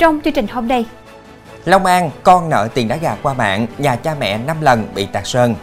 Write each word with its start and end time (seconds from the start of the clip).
Trong 0.00 0.20
chương 0.24 0.32
trình 0.32 0.46
hôm 0.46 0.68
nay, 0.68 0.86
Long 1.64 1.86
An, 1.86 2.10
con 2.22 2.48
nợ 2.48 2.68
tiền 2.74 2.88
đá 2.88 2.96
gà 2.96 3.16
qua 3.22 3.34
mạng, 3.34 3.66
nhà 3.78 3.96
cha 3.96 4.14
mẹ 4.20 4.38
5 4.38 4.60
lần 4.60 4.86
bị 4.94 5.06
tạt 5.06 5.26
sơn. 5.26 5.54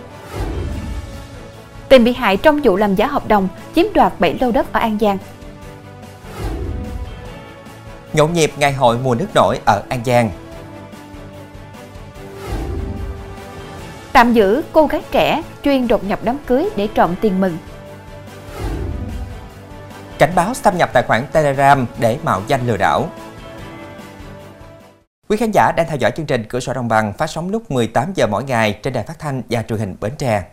tìm 1.89 2.03
bị 2.03 2.13
hại 2.13 2.37
trong 2.37 2.61
vụ 2.63 2.75
làm 2.75 2.95
giả 2.95 3.07
hợp 3.07 3.27
đồng 3.27 3.47
chiếm 3.75 3.85
đoạt 3.93 4.13
7 4.19 4.37
lô 4.41 4.51
đất 4.51 4.73
ở 4.73 4.79
An 4.79 4.97
Giang. 5.01 5.17
Nhộn 8.13 8.33
nhịp 8.33 8.53
ngày 8.57 8.73
hội 8.73 8.97
mùa 8.97 9.15
nước 9.15 9.27
nổi 9.35 9.59
ở 9.65 9.83
An 9.89 9.99
Giang. 10.05 10.29
Tạm 14.13 14.33
giữ 14.33 14.61
cô 14.71 14.87
gái 14.87 15.01
trẻ 15.11 15.41
chuyên 15.63 15.87
đột 15.87 16.03
nhập 16.03 16.19
đám 16.23 16.37
cưới 16.47 16.69
để 16.75 16.87
trộm 16.93 17.15
tiền 17.21 17.41
mừng. 17.41 17.57
Cảnh 20.17 20.31
báo 20.35 20.53
xâm 20.53 20.77
nhập 20.77 20.89
tài 20.93 21.03
khoản 21.03 21.25
Telegram 21.31 21.85
để 21.97 22.17
mạo 22.23 22.41
danh 22.47 22.67
lừa 22.67 22.77
đảo. 22.77 23.09
Quý 25.29 25.37
khán 25.37 25.51
giả 25.51 25.71
đang 25.71 25.87
theo 25.87 25.97
dõi 25.97 26.11
chương 26.11 26.25
trình 26.25 26.43
Cửa 26.49 26.59
sổ 26.59 26.73
Đồng 26.73 26.87
bằng 26.87 27.13
phát 27.13 27.27
sóng 27.27 27.49
lúc 27.49 27.71
18 27.71 28.13
giờ 28.15 28.27
mỗi 28.27 28.43
ngày 28.43 28.79
trên 28.83 28.93
đài 28.93 29.03
phát 29.03 29.19
thanh 29.19 29.41
và 29.49 29.63
truyền 29.63 29.79
hình 29.79 29.95
Bến 30.01 30.11
Tre. 30.17 30.43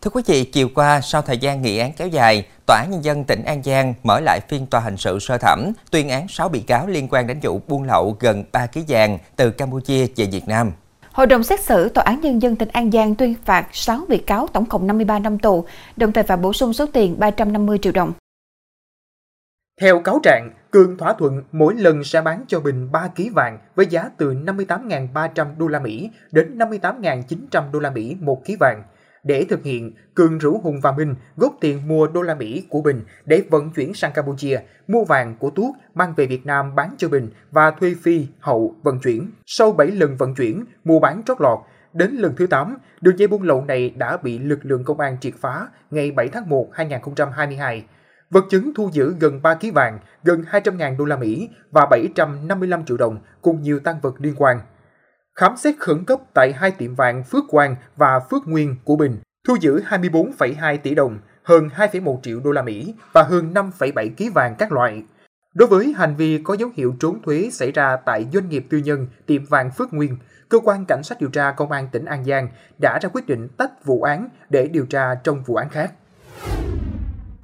Thưa 0.00 0.10
quý 0.12 0.22
vị, 0.26 0.44
chiều 0.44 0.68
qua 0.74 1.00
sau 1.00 1.22
thời 1.22 1.38
gian 1.38 1.62
nghị 1.62 1.78
án 1.78 1.92
kéo 1.92 2.08
dài, 2.08 2.46
Tòa 2.66 2.78
án 2.78 2.90
Nhân 2.90 3.04
dân 3.04 3.24
tỉnh 3.24 3.44
An 3.44 3.62
Giang 3.62 3.94
mở 4.02 4.20
lại 4.20 4.40
phiên 4.48 4.66
tòa 4.66 4.80
hình 4.80 4.96
sự 4.96 5.18
sơ 5.18 5.38
thẩm, 5.38 5.72
tuyên 5.90 6.08
án 6.08 6.28
6 6.28 6.48
bị 6.48 6.60
cáo 6.60 6.86
liên 6.86 7.08
quan 7.10 7.26
đến 7.26 7.38
vụ 7.42 7.60
buôn 7.68 7.82
lậu 7.82 8.16
gần 8.20 8.44
3 8.52 8.66
kg 8.66 8.80
vàng 8.88 9.18
từ 9.36 9.50
Campuchia 9.50 10.06
về 10.16 10.24
Việt 10.24 10.48
Nam. 10.48 10.72
Hội 11.16 11.26
đồng 11.26 11.42
xét 11.42 11.60
xử 11.60 11.88
Tòa 11.88 12.04
án 12.04 12.20
Nhân 12.20 12.42
dân 12.42 12.56
tỉnh 12.56 12.68
An 12.68 12.90
Giang 12.90 13.14
tuyên 13.14 13.34
phạt 13.44 13.68
6 13.72 14.00
bị 14.08 14.18
cáo 14.18 14.46
tổng 14.46 14.66
cộng 14.66 14.86
53 14.86 15.18
năm 15.18 15.38
tù, 15.38 15.64
đồng 15.96 16.12
thời 16.12 16.24
phạt 16.24 16.36
bổ 16.36 16.52
sung 16.52 16.72
số 16.72 16.86
tiền 16.92 17.18
350 17.18 17.78
triệu 17.78 17.92
đồng. 17.92 18.12
Theo 19.80 20.00
cáo 20.00 20.20
trạng, 20.22 20.50
Cương 20.72 20.98
thỏa 20.98 21.12
thuận 21.12 21.42
mỗi 21.52 21.74
lần 21.74 22.04
sẽ 22.04 22.20
bán 22.20 22.44
cho 22.48 22.60
Bình 22.60 22.92
3 22.92 23.08
kg 23.16 23.34
vàng 23.34 23.58
với 23.74 23.86
giá 23.86 24.10
từ 24.16 24.34
58.300 24.34 25.46
đô 25.58 25.66
la 25.66 25.78
Mỹ 25.78 26.10
đến 26.32 26.58
58.900 26.58 27.70
đô 27.70 27.78
la 27.78 27.90
Mỹ 27.90 28.16
một 28.20 28.42
kg 28.46 28.52
vàng. 28.60 28.82
Để 29.26 29.46
thực 29.48 29.62
hiện, 29.62 29.92
Cường 30.14 30.38
rủ 30.38 30.58
Hùng 30.58 30.80
và 30.80 30.92
Minh 30.92 31.14
góp 31.36 31.56
tiền 31.60 31.88
mua 31.88 32.06
đô 32.06 32.22
la 32.22 32.34
Mỹ 32.34 32.66
của 32.68 32.80
Bình 32.80 33.00
để 33.24 33.42
vận 33.50 33.70
chuyển 33.70 33.94
sang 33.94 34.12
Campuchia, 34.12 34.58
mua 34.88 35.04
vàng 35.04 35.36
của 35.38 35.50
Tuốt 35.50 35.74
mang 35.94 36.14
về 36.16 36.26
Việt 36.26 36.46
Nam 36.46 36.74
bán 36.74 36.94
cho 36.98 37.08
Bình 37.08 37.28
và 37.50 37.70
thuê 37.70 37.94
Phi, 38.02 38.26
Hậu 38.40 38.74
vận 38.82 38.98
chuyển. 39.00 39.30
Sau 39.46 39.72
7 39.72 39.90
lần 39.90 40.16
vận 40.16 40.34
chuyển, 40.34 40.64
mua 40.84 41.00
bán 41.00 41.22
trót 41.26 41.40
lọt, 41.40 41.58
đến 41.92 42.10
lần 42.10 42.34
thứ 42.36 42.46
8, 42.46 42.76
đường 43.00 43.18
dây 43.18 43.28
buôn 43.28 43.42
lậu 43.42 43.64
này 43.64 43.90
đã 43.90 44.16
bị 44.16 44.38
lực 44.38 44.58
lượng 44.62 44.84
công 44.84 45.00
an 45.00 45.16
triệt 45.20 45.34
phá 45.40 45.68
ngày 45.90 46.10
7 46.10 46.28
tháng 46.28 46.48
1 46.48 46.68
2022. 46.72 47.84
Vật 48.30 48.44
chứng 48.50 48.74
thu 48.74 48.90
giữ 48.92 49.14
gần 49.20 49.42
3 49.42 49.54
kg 49.54 49.72
vàng, 49.72 49.98
gần 50.24 50.44
200.000 50.50 50.96
đô 50.96 51.04
la 51.04 51.16
Mỹ 51.16 51.48
và 51.70 51.86
755 51.90 52.84
triệu 52.84 52.96
đồng 52.96 53.18
cùng 53.42 53.62
nhiều 53.62 53.78
tăng 53.80 54.00
vật 54.02 54.14
liên 54.18 54.34
quan. 54.36 54.60
Khám 55.40 55.56
xét 55.56 55.74
khẩn 55.78 56.04
cấp 56.04 56.20
tại 56.34 56.52
hai 56.52 56.70
tiệm 56.70 56.94
vàng 56.94 57.24
Phước 57.24 57.44
Quang 57.48 57.76
và 57.96 58.20
Phước 58.30 58.48
Nguyên 58.48 58.76
của 58.84 58.96
Bình, 58.96 59.18
thu 59.48 59.56
giữ 59.60 59.82
24,2 59.88 60.78
tỷ 60.78 60.94
đồng, 60.94 61.18
hơn 61.42 61.68
2,1 61.76 62.20
triệu 62.22 62.40
đô 62.40 62.52
la 62.52 62.62
Mỹ 62.62 62.94
và 63.12 63.22
hơn 63.22 63.54
5,7 63.54 64.10
kg 64.16 64.32
vàng 64.32 64.54
các 64.58 64.72
loại. 64.72 65.02
Đối 65.54 65.68
với 65.68 65.94
hành 65.96 66.16
vi 66.16 66.40
có 66.44 66.54
dấu 66.54 66.70
hiệu 66.76 66.94
trốn 67.00 67.22
thuế 67.22 67.48
xảy 67.52 67.72
ra 67.72 67.96
tại 67.96 68.26
doanh 68.32 68.48
nghiệp 68.48 68.66
tư 68.70 68.78
nhân 68.78 69.06
tiệm 69.26 69.44
vàng 69.44 69.70
Phước 69.70 69.92
Nguyên, 69.92 70.16
cơ 70.48 70.58
quan 70.64 70.84
cảnh 70.88 71.02
sát 71.02 71.20
điều 71.20 71.30
tra 71.30 71.50
công 71.50 71.72
an 71.72 71.88
tỉnh 71.92 72.04
An 72.04 72.24
Giang 72.24 72.48
đã 72.82 72.98
ra 73.02 73.08
quyết 73.12 73.26
định 73.26 73.48
tách 73.48 73.84
vụ 73.84 74.02
án 74.02 74.28
để 74.50 74.68
điều 74.68 74.86
tra 74.86 75.14
trong 75.14 75.42
vụ 75.42 75.54
án 75.54 75.68
khác. 75.68 75.92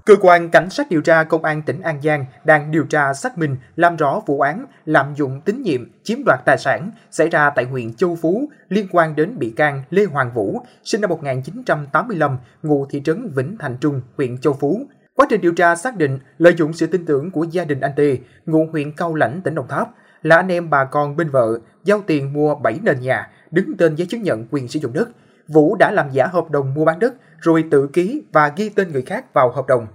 Cơ 0.07 0.17
quan 0.21 0.51
Cảnh 0.51 0.71
sát 0.71 0.91
điều 0.91 1.01
tra 1.01 1.25
Công 1.25 1.45
an 1.45 1.63
tỉnh 1.63 1.81
An 1.81 2.03
Giang 2.03 2.25
đang 2.45 2.71
điều 2.71 2.85
tra 2.85 3.15
xác 3.15 3.39
minh 3.39 3.57
làm 3.77 3.97
rõ 3.97 4.21
vụ 4.27 4.41
án 4.41 4.67
lạm 4.85 5.15
dụng 5.15 5.41
tín 5.41 5.63
nhiệm 5.63 5.91
chiếm 6.03 6.19
đoạt 6.27 6.41
tài 6.45 6.59
sản 6.59 6.91
xảy 7.11 7.29
ra 7.29 7.51
tại 7.51 7.65
huyện 7.65 7.95
Châu 7.95 8.17
Phú 8.17 8.49
liên 8.69 8.87
quan 8.93 9.17
đến 9.17 9.39
bị 9.39 9.51
can 9.57 9.83
Lê 9.91 10.05
Hoàng 10.05 10.33
Vũ, 10.35 10.61
sinh 10.85 11.01
năm 11.01 11.11
1985, 11.11 12.39
ngụ 12.63 12.87
thị 12.91 13.03
trấn 13.05 13.31
Vĩnh 13.35 13.57
Thành 13.59 13.77
Trung, 13.81 14.01
huyện 14.17 14.39
Châu 14.39 14.53
Phú. 14.53 14.87
Quá 15.15 15.27
trình 15.31 15.41
điều 15.41 15.53
tra 15.53 15.77
xác 15.77 15.97
định 15.97 16.19
lợi 16.39 16.55
dụng 16.57 16.73
sự 16.73 16.87
tin 16.87 17.07
tưởng 17.07 17.31
của 17.31 17.45
gia 17.51 17.65
đình 17.65 17.81
anh 17.81 17.93
Tê, 17.97 18.19
ngụ 18.47 18.67
huyện 18.73 18.93
Cao 18.97 19.15
Lãnh, 19.15 19.41
tỉnh 19.45 19.55
Đồng 19.55 19.69
Tháp, 19.69 19.91
là 20.23 20.37
anh 20.37 20.49
em 20.49 20.71
bà 20.71 20.85
con 20.85 21.17
bên 21.17 21.31
vợ 21.31 21.59
giao 21.85 22.03
tiền 22.07 22.33
mua 22.33 22.55
7 22.55 22.79
nền 22.83 23.01
nhà, 23.01 23.31
đứng 23.51 23.77
tên 23.77 23.95
giấy 23.95 24.07
chứng 24.07 24.23
nhận 24.23 24.47
quyền 24.51 24.69
sử 24.69 24.81
dụng 24.81 24.93
đất. 24.93 25.09
Vũ 25.49 25.77
đã 25.77 25.91
làm 25.91 26.11
giả 26.13 26.27
hợp 26.27 26.51
đồng 26.51 26.75
mua 26.75 26.85
bán 26.85 26.99
đất 26.99 27.15
rồi 27.41 27.65
tự 27.71 27.89
ký 27.93 28.23
và 28.33 28.53
ghi 28.57 28.69
tên 28.69 28.93
người 28.93 29.03
khác 29.03 29.35
vào 29.35 29.53
hợp 29.53 29.67
đồng. 29.67 29.87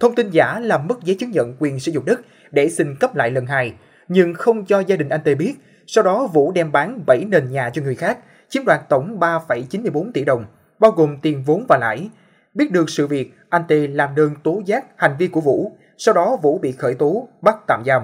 Thông 0.00 0.14
tin 0.14 0.30
giả 0.30 0.60
làm 0.60 0.86
mất 0.86 1.02
giấy 1.02 1.16
chứng 1.20 1.30
nhận 1.30 1.56
quyền 1.58 1.80
sử 1.80 1.92
dụng 1.92 2.04
đất 2.04 2.20
để 2.50 2.70
xin 2.70 2.96
cấp 3.00 3.16
lại 3.16 3.30
lần 3.30 3.46
hai, 3.46 3.74
nhưng 4.08 4.34
không 4.34 4.64
cho 4.64 4.80
gia 4.80 4.96
đình 4.96 5.08
anh 5.08 5.20
Tê 5.24 5.34
biết. 5.34 5.54
Sau 5.86 6.04
đó 6.04 6.26
Vũ 6.26 6.52
đem 6.52 6.72
bán 6.72 7.00
7 7.06 7.24
nền 7.24 7.50
nhà 7.50 7.70
cho 7.70 7.82
người 7.82 7.94
khác, 7.94 8.18
chiếm 8.48 8.64
đoạt 8.64 8.80
tổng 8.88 9.18
3,94 9.20 10.10
tỷ 10.14 10.24
đồng, 10.24 10.44
bao 10.78 10.90
gồm 10.90 11.16
tiền 11.22 11.42
vốn 11.42 11.66
và 11.68 11.78
lãi. 11.80 12.08
Biết 12.54 12.72
được 12.72 12.90
sự 12.90 13.06
việc, 13.06 13.34
anh 13.48 13.62
Tê 13.68 13.86
làm 13.86 14.14
đơn 14.14 14.34
tố 14.42 14.62
giác 14.66 14.84
hành 14.96 15.16
vi 15.18 15.28
của 15.28 15.40
Vũ. 15.40 15.72
Sau 15.98 16.14
đó 16.14 16.36
Vũ 16.42 16.58
bị 16.58 16.72
khởi 16.72 16.94
tố, 16.94 17.28
bắt 17.40 17.56
tạm 17.66 17.82
giam. 17.86 18.02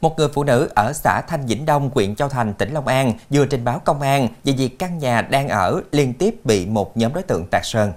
Một 0.00 0.18
người 0.18 0.28
phụ 0.28 0.44
nữ 0.44 0.68
ở 0.74 0.92
xã 0.92 1.20
Thanh 1.20 1.46
Vĩnh 1.46 1.66
Đông, 1.66 1.90
huyện 1.94 2.14
Châu 2.14 2.28
Thành, 2.28 2.54
tỉnh 2.54 2.72
Long 2.72 2.86
An 2.86 3.12
vừa 3.30 3.46
trình 3.46 3.64
báo 3.64 3.82
công 3.84 4.00
an 4.00 4.28
về 4.44 4.52
việc 4.58 4.78
căn 4.78 4.98
nhà 4.98 5.22
đang 5.22 5.48
ở 5.48 5.82
liên 5.92 6.14
tiếp 6.14 6.34
bị 6.44 6.66
một 6.66 6.96
nhóm 6.96 7.12
đối 7.14 7.22
tượng 7.22 7.46
tạt 7.50 7.62
sơn. 7.64 7.92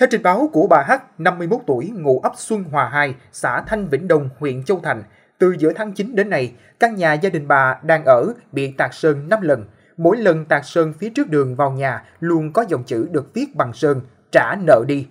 Theo 0.00 0.08
trình 0.10 0.22
báo 0.22 0.50
của 0.52 0.66
bà 0.70 0.82
H, 0.88 0.92
51 1.18 1.60
tuổi, 1.66 1.90
ngụ 1.94 2.20
ấp 2.20 2.32
Xuân 2.36 2.64
Hòa 2.64 2.88
2, 2.88 3.14
xã 3.32 3.62
Thanh 3.66 3.88
Vĩnh 3.88 4.08
Đông, 4.08 4.28
huyện 4.38 4.64
Châu 4.64 4.80
Thành, 4.80 5.02
từ 5.38 5.54
giữa 5.58 5.72
tháng 5.72 5.92
9 5.92 6.14
đến 6.14 6.30
nay, 6.30 6.52
căn 6.80 6.94
nhà 6.94 7.12
gia 7.12 7.30
đình 7.30 7.48
bà 7.48 7.80
đang 7.82 8.04
ở 8.04 8.32
bị 8.52 8.72
tạt 8.72 8.94
sơn 8.94 9.28
5 9.28 9.40
lần. 9.42 9.64
Mỗi 9.96 10.16
lần 10.16 10.44
tạt 10.44 10.62
sơn 10.66 10.92
phía 10.98 11.10
trước 11.10 11.30
đường 11.30 11.54
vào 11.54 11.70
nhà 11.70 12.02
luôn 12.20 12.52
có 12.52 12.64
dòng 12.68 12.84
chữ 12.84 13.08
được 13.10 13.34
viết 13.34 13.54
bằng 13.54 13.72
sơn, 13.72 14.00
trả 14.32 14.54
nợ 14.66 14.84
đi. 14.86 15.06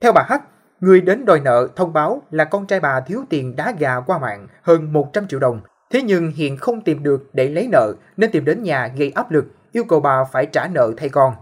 Theo 0.00 0.12
bà 0.12 0.22
H, 0.28 0.32
người 0.82 1.00
đến 1.00 1.24
đòi 1.24 1.40
nợ 1.40 1.68
thông 1.76 1.92
báo 1.92 2.22
là 2.30 2.44
con 2.44 2.66
trai 2.66 2.80
bà 2.80 3.00
thiếu 3.00 3.24
tiền 3.28 3.56
đá 3.56 3.74
gà 3.78 4.00
qua 4.00 4.18
mạng 4.18 4.46
hơn 4.62 4.92
100 4.92 5.26
triệu 5.28 5.40
đồng. 5.40 5.60
Thế 5.90 6.02
nhưng 6.02 6.30
hiện 6.30 6.56
không 6.56 6.80
tìm 6.80 7.02
được 7.02 7.30
để 7.32 7.48
lấy 7.48 7.68
nợ 7.72 7.92
nên 8.16 8.30
tìm 8.30 8.44
đến 8.44 8.62
nhà 8.62 8.92
gây 8.96 9.10
áp 9.10 9.30
lực, 9.30 9.44
yêu 9.72 9.84
cầu 9.84 10.00
bà 10.00 10.24
phải 10.32 10.46
trả 10.46 10.68
nợ 10.68 10.92
thay 10.96 11.08
con. 11.08 11.34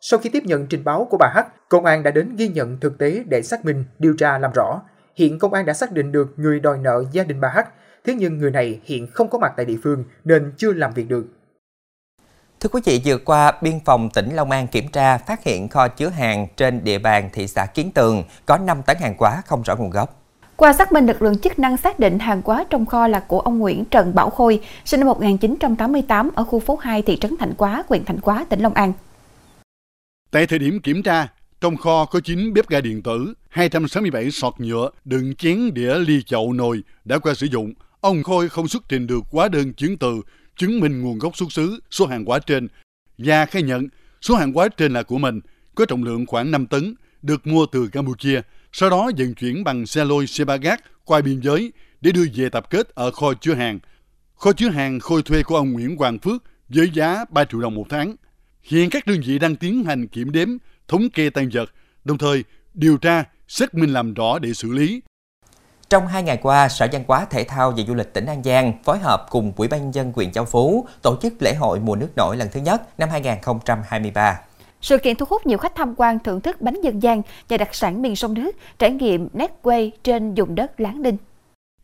Sau 0.00 0.20
khi 0.20 0.30
tiếp 0.30 0.42
nhận 0.44 0.66
trình 0.66 0.84
báo 0.84 1.06
của 1.10 1.16
bà 1.16 1.32
H, 1.34 1.38
công 1.68 1.84
an 1.84 2.02
đã 2.02 2.10
đến 2.10 2.36
ghi 2.36 2.48
nhận 2.48 2.80
thực 2.80 2.98
tế 2.98 3.22
để 3.26 3.42
xác 3.42 3.64
minh, 3.64 3.84
điều 3.98 4.14
tra 4.18 4.38
làm 4.38 4.50
rõ. 4.54 4.80
Hiện 5.16 5.38
công 5.38 5.52
an 5.52 5.66
đã 5.66 5.72
xác 5.72 5.92
định 5.92 6.12
được 6.12 6.28
người 6.36 6.60
đòi 6.60 6.78
nợ 6.78 7.04
gia 7.12 7.24
đình 7.24 7.40
bà 7.40 7.48
H, 7.48 7.58
thế 8.04 8.14
nhưng 8.14 8.38
người 8.38 8.50
này 8.50 8.80
hiện 8.84 9.06
không 9.06 9.28
có 9.28 9.38
mặt 9.38 9.52
tại 9.56 9.66
địa 9.66 9.78
phương 9.82 10.04
nên 10.24 10.52
chưa 10.56 10.72
làm 10.72 10.92
việc 10.92 11.08
được. 11.08 11.26
Thưa 12.60 12.68
quý 12.68 12.80
vị, 12.84 13.00
vừa 13.04 13.18
qua, 13.18 13.52
Biên 13.62 13.80
phòng 13.84 14.10
tỉnh 14.10 14.34
Long 14.34 14.50
An 14.50 14.66
kiểm 14.66 14.88
tra 14.88 15.18
phát 15.18 15.44
hiện 15.44 15.68
kho 15.68 15.88
chứa 15.88 16.08
hàng 16.08 16.46
trên 16.56 16.84
địa 16.84 16.98
bàn 16.98 17.30
thị 17.32 17.46
xã 17.46 17.66
Kiến 17.66 17.90
Tường 17.90 18.24
có 18.46 18.58
5 18.58 18.82
tấn 18.82 18.96
hàng 19.00 19.14
hóa 19.18 19.42
không 19.46 19.62
rõ 19.62 19.76
nguồn 19.76 19.90
gốc. 19.90 20.22
Qua 20.56 20.72
xác 20.72 20.92
minh, 20.92 21.06
lực 21.06 21.22
lượng 21.22 21.38
chức 21.38 21.58
năng 21.58 21.76
xác 21.76 21.98
định 21.98 22.18
hàng 22.18 22.42
hóa 22.44 22.64
trong 22.70 22.86
kho 22.86 23.08
là 23.08 23.20
của 23.20 23.40
ông 23.40 23.58
Nguyễn 23.58 23.84
Trần 23.84 24.14
Bảo 24.14 24.30
Khôi, 24.30 24.60
sinh 24.84 25.00
năm 25.00 25.06
1988 25.06 26.30
ở 26.34 26.44
khu 26.44 26.60
phố 26.60 26.76
2 26.76 27.02
thị 27.02 27.18
trấn 27.20 27.36
Thạnh 27.36 27.54
Quá, 27.56 27.84
huyện 27.88 28.04
Thạnh 28.04 28.20
Quá, 28.20 28.46
tỉnh 28.48 28.60
Long 28.60 28.74
An. 28.74 28.92
Tại 30.30 30.46
thời 30.46 30.58
điểm 30.58 30.80
kiểm 30.80 31.02
tra, 31.02 31.28
trong 31.60 31.76
kho 31.76 32.04
có 32.04 32.20
9 32.20 32.52
bếp 32.54 32.68
ga 32.68 32.80
điện 32.80 33.02
tử, 33.02 33.34
267 33.48 34.30
sọt 34.30 34.54
nhựa, 34.58 34.90
đựng 35.04 35.34
chén, 35.34 35.74
đĩa, 35.74 35.94
ly 35.98 36.22
chậu, 36.22 36.52
nồi 36.52 36.82
đã 37.04 37.18
qua 37.18 37.34
sử 37.34 37.46
dụng. 37.46 37.72
Ông 38.00 38.22
Khôi 38.22 38.48
không 38.48 38.68
xuất 38.68 38.82
trình 38.88 39.06
được 39.06 39.24
hóa 39.32 39.48
đơn 39.48 39.72
chứng 39.72 39.98
từ 39.98 40.22
chứng 40.56 40.80
minh 40.80 41.00
nguồn 41.00 41.18
gốc 41.18 41.36
xuất 41.36 41.52
xứ 41.52 41.80
số 41.90 42.06
hàng 42.06 42.24
hóa 42.24 42.38
trên 42.38 42.68
và 43.18 43.46
khai 43.46 43.62
nhận 43.62 43.88
số 44.22 44.34
hàng 44.34 44.52
hóa 44.52 44.68
trên 44.68 44.92
là 44.92 45.02
của 45.02 45.18
mình, 45.18 45.40
có 45.74 45.84
trọng 45.84 46.04
lượng 46.04 46.26
khoảng 46.26 46.50
5 46.50 46.66
tấn, 46.66 46.94
được 47.22 47.46
mua 47.46 47.66
từ 47.66 47.88
Campuchia, 47.88 48.40
sau 48.72 48.90
đó 48.90 49.10
vận 49.18 49.34
chuyển 49.34 49.64
bằng 49.64 49.86
xe 49.86 50.04
lôi 50.04 50.26
xe 50.26 50.44
ba 50.44 50.56
gác 50.56 50.80
qua 51.04 51.20
biên 51.20 51.40
giới 51.40 51.72
để 52.00 52.12
đưa 52.12 52.24
về 52.34 52.48
tập 52.48 52.70
kết 52.70 52.94
ở 52.94 53.10
kho 53.10 53.34
chứa 53.34 53.54
hàng. 53.54 53.78
Kho 54.34 54.52
chứa 54.52 54.68
hàng 54.68 55.00
Khôi 55.00 55.22
thuê 55.22 55.42
của 55.42 55.56
ông 55.56 55.72
Nguyễn 55.72 55.96
Hoàng 55.96 56.18
Phước 56.18 56.42
với 56.68 56.90
giá 56.94 57.24
3 57.30 57.44
triệu 57.44 57.60
đồng 57.60 57.74
một 57.74 57.86
tháng. 57.88 58.16
Hiện 58.62 58.90
các 58.90 59.06
đơn 59.06 59.20
vị 59.26 59.38
đang 59.38 59.56
tiến 59.56 59.84
hành 59.84 60.08
kiểm 60.08 60.32
đếm, 60.32 60.48
thống 60.88 61.10
kê 61.10 61.30
tan 61.30 61.48
vật, 61.52 61.70
đồng 62.04 62.18
thời 62.18 62.44
điều 62.74 62.96
tra, 62.96 63.24
xác 63.48 63.74
minh 63.74 63.92
làm 63.92 64.14
rõ 64.14 64.38
để 64.38 64.54
xử 64.54 64.72
lý. 64.72 65.00
Trong 65.90 66.06
hai 66.06 66.22
ngày 66.22 66.36
qua, 66.36 66.68
Sở 66.68 66.88
Văn 66.92 67.04
hóa 67.08 67.26
Thể 67.30 67.44
thao 67.44 67.70
và 67.70 67.82
Du 67.88 67.94
lịch 67.94 68.12
tỉnh 68.12 68.26
An 68.26 68.42
Giang 68.42 68.72
phối 68.84 68.98
hợp 68.98 69.26
cùng 69.30 69.52
Ủy 69.56 69.68
ban 69.68 69.80
nhân 69.80 69.94
dân 69.94 70.12
huyện 70.16 70.32
Châu 70.32 70.44
Phú 70.44 70.86
tổ 71.02 71.16
chức 71.22 71.34
lễ 71.40 71.54
hội 71.54 71.80
mùa 71.80 71.96
nước 71.96 72.08
nổi 72.16 72.36
lần 72.36 72.48
thứ 72.52 72.60
nhất 72.60 72.98
năm 72.98 73.08
2023. 73.08 74.40
Sự 74.80 74.98
kiện 74.98 75.16
thu 75.16 75.26
hút 75.30 75.46
nhiều 75.46 75.58
khách 75.58 75.74
tham 75.74 75.94
quan 75.96 76.18
thưởng 76.18 76.40
thức 76.40 76.60
bánh 76.60 76.80
dân 76.80 77.02
gian 77.02 77.22
và 77.48 77.56
đặc 77.56 77.74
sản 77.74 78.02
miền 78.02 78.16
sông 78.16 78.34
nước, 78.34 78.56
trải 78.78 78.90
nghiệm 78.90 79.28
nét 79.32 79.62
quê 79.62 79.90
trên 80.02 80.34
vùng 80.34 80.54
đất 80.54 80.80
Láng 80.80 81.02
Đinh. 81.02 81.16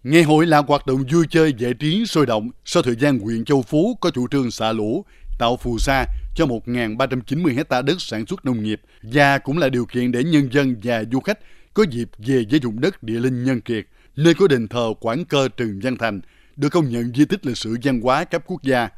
Ngày 0.03 0.23
hội 0.23 0.47
là 0.47 0.63
hoạt 0.69 0.87
động 0.87 1.05
vui 1.13 1.27
chơi 1.31 1.55
giải 1.59 1.75
trí 1.75 2.07
sôi 2.07 2.27
động 2.27 2.51
sau 2.65 2.83
thời 2.83 2.97
gian 2.97 3.19
huyện 3.19 3.45
Châu 3.45 3.63
Phú 3.63 3.97
có 4.01 4.11
chủ 4.11 4.29
trương 4.29 4.51
xả 4.51 4.73
lũ, 4.73 5.05
tạo 5.39 5.57
phù 5.57 5.79
sa 5.79 6.07
cho 6.35 6.47
1.390 6.47 7.57
hecta 7.57 7.83
đất 7.83 7.97
sản 8.01 8.27
xuất 8.27 8.45
nông 8.45 8.63
nghiệp 8.63 8.81
và 9.03 9.39
cũng 9.39 9.59
là 9.59 9.69
điều 9.69 9.87
kiện 9.87 10.13
để 10.13 10.25
nhân 10.25 10.49
dân 10.53 10.77
và 10.83 11.05
du 11.13 11.21
khách 11.21 11.39
có 11.75 11.85
dịp 11.91 12.11
về 12.19 12.45
với 12.51 12.61
vùng 12.63 12.81
đất 12.81 13.03
địa 13.03 13.21
linh 13.21 13.45
nhân 13.45 13.61
kiệt, 13.61 13.87
nơi 14.17 14.35
có 14.35 14.49
đền 14.49 14.69
thờ 14.69 14.95
Quảng 15.01 15.25
Cơ 15.25 15.49
Trừng 15.57 15.81
Văn 15.83 15.97
Thành, 15.97 16.21
được 16.57 16.69
công 16.69 16.89
nhận 16.89 17.13
di 17.15 17.25
tích 17.25 17.47
lịch 17.47 17.57
sử 17.57 17.77
văn 17.83 18.01
hóa 18.01 18.25
cấp 18.25 18.43
quốc 18.47 18.63
gia. 18.63 18.89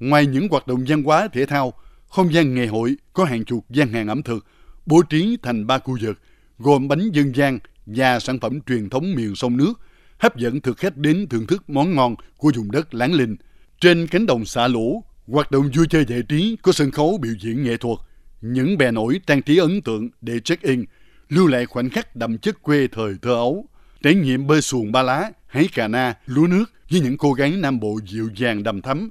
Ngoài 0.00 0.26
những 0.26 0.48
hoạt 0.48 0.66
động 0.66 0.84
văn 0.88 1.02
hóa 1.02 1.28
thể 1.32 1.46
thao, 1.46 1.72
không 2.08 2.34
gian 2.34 2.54
ngày 2.54 2.66
hội 2.66 2.96
có 3.12 3.24
hàng 3.24 3.44
chục 3.44 3.64
gian 3.70 3.92
hàng 3.92 4.08
ẩm 4.08 4.22
thực, 4.22 4.46
bố 4.86 5.02
trí 5.02 5.36
thành 5.42 5.66
ba 5.66 5.78
khu 5.78 5.96
vực, 6.00 6.18
gồm 6.58 6.88
bánh 6.88 7.10
dân 7.12 7.34
gian 7.34 7.58
và 7.86 8.20
sản 8.20 8.40
phẩm 8.40 8.60
truyền 8.60 8.88
thống 8.88 9.14
miền 9.14 9.36
sông 9.36 9.56
nước, 9.56 9.72
hấp 10.18 10.36
dẫn 10.36 10.60
thực 10.60 10.78
khách 10.78 10.96
đến 10.96 11.26
thưởng 11.30 11.46
thức 11.46 11.70
món 11.70 11.94
ngon 11.94 12.14
của 12.36 12.52
vùng 12.56 12.70
đất 12.70 12.94
Láng 12.94 13.12
Linh. 13.12 13.36
Trên 13.80 14.06
cánh 14.06 14.26
đồng 14.26 14.44
xả 14.44 14.68
lũ, 14.68 15.04
hoạt 15.26 15.50
động 15.50 15.70
vui 15.76 15.86
chơi 15.90 16.04
giải 16.08 16.22
trí 16.28 16.56
có 16.62 16.72
sân 16.72 16.90
khấu 16.90 17.18
biểu 17.18 17.32
diễn 17.40 17.62
nghệ 17.62 17.76
thuật, 17.76 17.98
những 18.40 18.78
bè 18.78 18.90
nổi 18.90 19.20
trang 19.26 19.42
trí 19.42 19.58
ấn 19.58 19.82
tượng 19.82 20.08
để 20.20 20.40
check-in, 20.40 20.84
lưu 21.30 21.46
lại 21.46 21.66
khoảnh 21.66 21.90
khắc 21.90 22.16
đậm 22.16 22.38
chất 22.38 22.62
quê 22.62 22.88
thời 22.92 23.14
thơ 23.22 23.30
ấu, 23.30 23.64
trải 24.02 24.14
nghiệm 24.14 24.46
bơi 24.46 24.62
xuồng 24.62 24.92
ba 24.92 25.02
lá, 25.02 25.30
hái 25.46 25.68
cà 25.74 25.88
na, 25.88 26.14
lúa 26.26 26.46
nước 26.46 26.64
với 26.90 27.00
những 27.00 27.18
cô 27.18 27.32
gái 27.32 27.50
Nam 27.50 27.80
Bộ 27.80 27.98
dịu 28.06 28.30
dàng 28.36 28.62
đầm 28.62 28.82
thắm, 28.82 29.10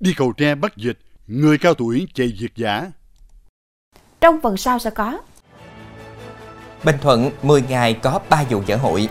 đi 0.00 0.14
cầu 0.16 0.32
tre 0.32 0.54
bắt 0.54 0.76
dịch, 0.76 0.98
người 1.26 1.58
cao 1.58 1.74
tuổi 1.74 2.06
chạy 2.14 2.34
việt 2.38 2.52
giả. 2.56 2.90
Trong 4.20 4.40
phần 4.40 4.56
sau 4.56 4.78
sẽ 4.78 4.90
có 4.90 5.18
Bình 6.84 6.96
Thuận 7.00 7.30
10 7.42 7.62
ngày 7.68 7.94
có 7.94 8.20
3 8.30 8.44
vụ 8.50 8.62
dở 8.66 8.76
hội. 8.76 9.08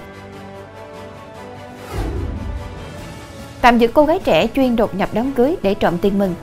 Tạm 3.62 3.78
giữ 3.78 3.88
cô 3.94 4.06
gái 4.06 4.20
trẻ 4.24 4.48
chuyên 4.56 4.76
đột 4.76 4.96
nhập 4.96 5.10
đám 5.14 5.32
cưới 5.32 5.56
để 5.62 5.74
trộm 5.74 5.98
tiền 6.02 6.18
mừng. 6.18 6.36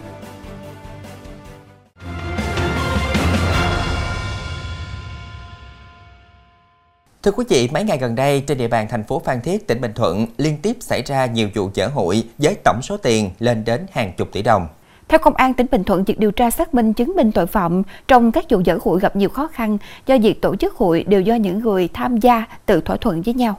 Thưa 7.26 7.32
quý 7.32 7.44
vị, 7.49 7.69
mấy 7.73 7.84
ngày 7.84 7.99
gần 7.99 8.14
đây 8.14 8.40
trên 8.40 8.58
địa 8.58 8.69
bàn 8.69 8.87
thành 8.90 9.05
phố 9.05 9.23
Phan 9.25 9.40
Thiết, 9.40 9.67
tỉnh 9.67 9.81
Bình 9.81 9.93
Thuận 9.94 10.26
liên 10.38 10.58
tiếp 10.62 10.76
xảy 10.81 11.02
ra 11.02 11.26
nhiều 11.26 11.49
vụ 11.55 11.70
dở 11.75 11.88
hội 11.94 12.23
với 12.38 12.55
tổng 12.64 12.81
số 12.82 12.96
tiền 12.96 13.31
lên 13.38 13.64
đến 13.64 13.87
hàng 13.93 14.12
chục 14.17 14.28
tỷ 14.32 14.43
đồng. 14.43 14.69
Theo 15.08 15.19
Công 15.19 15.34
an 15.34 15.55
tỉnh 15.55 15.67
Bình 15.70 15.84
Thuận, 15.84 16.05
việc 16.05 16.19
điều 16.19 16.31
tra 16.31 16.50
xác 16.50 16.75
minh 16.75 16.93
chứng 16.93 17.17
minh 17.17 17.32
tội 17.32 17.46
phạm 17.46 17.82
trong 18.08 18.32
các 18.32 18.44
vụ 18.50 18.61
dở 18.64 18.78
hội 18.82 19.00
gặp 19.00 19.17
nhiều 19.17 19.28
khó 19.28 19.46
khăn 19.46 19.78
do 20.06 20.19
việc 20.19 20.43
tổ 20.43 20.56
chức 20.56 20.75
hội 20.75 21.05
đều 21.08 21.20
do 21.20 21.34
những 21.34 21.58
người 21.58 21.88
tham 21.88 22.17
gia 22.17 22.44
tự 22.67 22.81
thỏa 22.81 22.96
thuận 22.96 23.23
với 23.23 23.34
nhau. 23.34 23.58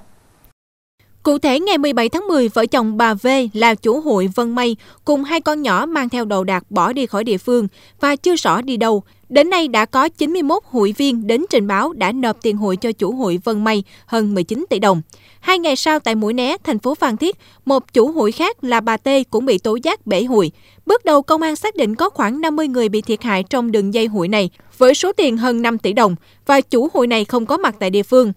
Cụ 1.24 1.38
thể, 1.38 1.60
ngày 1.60 1.78
17 1.78 2.10
tháng 2.10 2.28
10, 2.28 2.50
vợ 2.50 2.66
chồng 2.66 2.98
bà 2.98 3.14
V 3.14 3.28
là 3.54 3.76
chủ 3.76 4.02
hội 4.02 4.30
Vân 4.36 4.56
Mây 4.56 4.78
cùng 5.06 5.24
hai 5.24 5.42
con 5.42 5.62
nhỏ 5.62 5.86
mang 5.86 6.10
theo 6.10 6.26
đồ 6.26 6.44
đạc 6.44 6.64
bỏ 6.70 6.94
đi 6.94 7.06
khỏi 7.06 7.24
địa 7.24 7.38
phương 7.38 7.68
và 8.00 8.16
chưa 8.16 8.36
rõ 8.36 8.62
đi 8.62 8.78
đâu. 8.78 9.04
Đến 9.30 9.50
nay 9.50 9.68
đã 9.68 9.86
có 9.86 10.10
91 10.10 10.64
hội 10.66 10.94
viên 10.98 11.28
đến 11.28 11.46
trình 11.50 11.68
báo 11.68 11.94
đã 11.94 12.12
nộp 12.12 12.42
tiền 12.42 12.58
hội 12.58 12.78
cho 12.78 12.92
chủ 12.92 13.12
hội 13.12 13.40
Vân 13.44 13.64
Mây 13.64 13.84
hơn 14.06 14.34
19 14.34 14.66
tỷ 14.70 14.80
đồng. 14.80 15.02
Hai 15.40 15.60
ngày 15.60 15.76
sau 15.76 16.00
tại 16.00 16.16
Mũi 16.16 16.34
Né, 16.34 16.58
thành 16.64 16.80
phố 16.80 16.96
Phan 16.96 17.18
Thiết, 17.18 17.36
một 17.66 17.94
chủ 17.94 18.12
hội 18.12 18.32
khác 18.32 18.64
là 18.64 18.80
bà 18.80 18.98
T 18.98 19.10
cũng 19.30 19.46
bị 19.46 19.58
tố 19.58 19.78
giác 19.84 20.08
bể 20.08 20.24
hụi. 20.24 20.52
Bước 20.86 21.06
đầu 21.06 21.22
công 21.22 21.42
an 21.42 21.56
xác 21.56 21.76
định 21.76 21.96
có 21.96 22.10
khoảng 22.10 22.42
50 22.42 22.68
người 22.68 22.90
bị 22.90 23.02
thiệt 23.02 23.24
hại 23.24 23.44
trong 23.44 23.72
đường 23.72 23.94
dây 23.94 24.06
hụi 24.06 24.28
này 24.28 24.50
với 24.78 24.94
số 24.94 25.12
tiền 25.14 25.38
hơn 25.38 25.62
5 25.62 25.78
tỷ 25.78 25.94
đồng 25.94 26.16
và 26.46 26.62
chủ 26.62 26.90
hội 26.94 27.08
này 27.08 27.26
không 27.26 27.46
có 27.46 27.58
mặt 27.58 27.76
tại 27.80 27.90
địa 27.90 28.04
phương. 28.04 28.34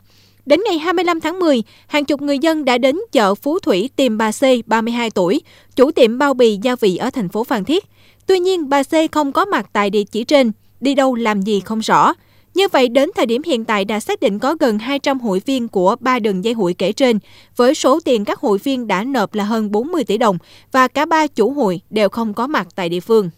Đến 0.47 0.61
ngày 0.65 0.79
25 0.79 1.21
tháng 1.21 1.39
10, 1.39 1.63
hàng 1.87 2.05
chục 2.05 2.23
người 2.23 2.39
dân 2.39 2.65
đã 2.65 2.79
đến 2.79 2.99
chợ 3.13 3.35
Phú 3.35 3.59
Thủy 3.59 3.91
tìm 3.97 4.19
bà 4.19 4.31
C, 4.33 4.43
32 4.67 5.11
tuổi, 5.11 5.41
chủ 5.77 5.91
tiệm 5.91 6.19
bao 6.19 6.35
bì 6.35 6.59
gia 6.63 6.77
vị 6.77 6.97
ở 6.97 7.11
thành 7.11 7.29
phố 7.29 7.45
Phan 7.45 7.65
Thiết. 7.65 7.85
Tuy 8.27 8.39
nhiên, 8.39 8.69
bà 8.69 8.83
C 8.83 9.13
không 9.13 9.33
có 9.33 9.45
mặt 9.45 9.67
tại 9.73 9.91
địa 9.91 10.05
chỉ 10.05 10.25
trên, 10.25 10.53
đi 10.81 10.95
đâu 10.95 11.15
làm 11.15 11.43
gì 11.43 11.61
không 11.61 11.79
rõ. 11.79 12.15
Như 12.55 12.69
vậy, 12.69 12.89
đến 12.89 13.11
thời 13.17 13.27
điểm 13.27 13.43
hiện 13.43 13.65
tại 13.65 13.85
đã 13.85 14.01
xác 14.01 14.21
định 14.21 14.39
có 14.39 14.57
gần 14.61 14.79
200 14.79 15.21
hội 15.21 15.43
viên 15.47 15.69
của 15.69 15.97
ba 16.01 16.19
đường 16.19 16.45
dây 16.45 16.55
hụi 16.55 16.75
kể 16.75 16.93
trên, 16.93 17.19
với 17.57 17.75
số 17.75 18.01
tiền 18.05 18.25
các 18.25 18.39
hội 18.39 18.59
viên 18.59 18.87
đã 18.87 19.05
nộp 19.05 19.35
là 19.35 19.45
hơn 19.45 19.71
40 19.71 20.05
tỷ 20.05 20.19
đồng 20.19 20.39
và 20.73 20.89
cả 20.89 21.07
ba 21.07 21.27
chủ 21.27 21.53
hụi 21.53 21.81
đều 21.91 22.09
không 22.09 22.35
có 22.35 22.47
mặt 22.47 22.69
tại 22.75 22.89
địa 22.89 23.01
phương. 23.01 23.31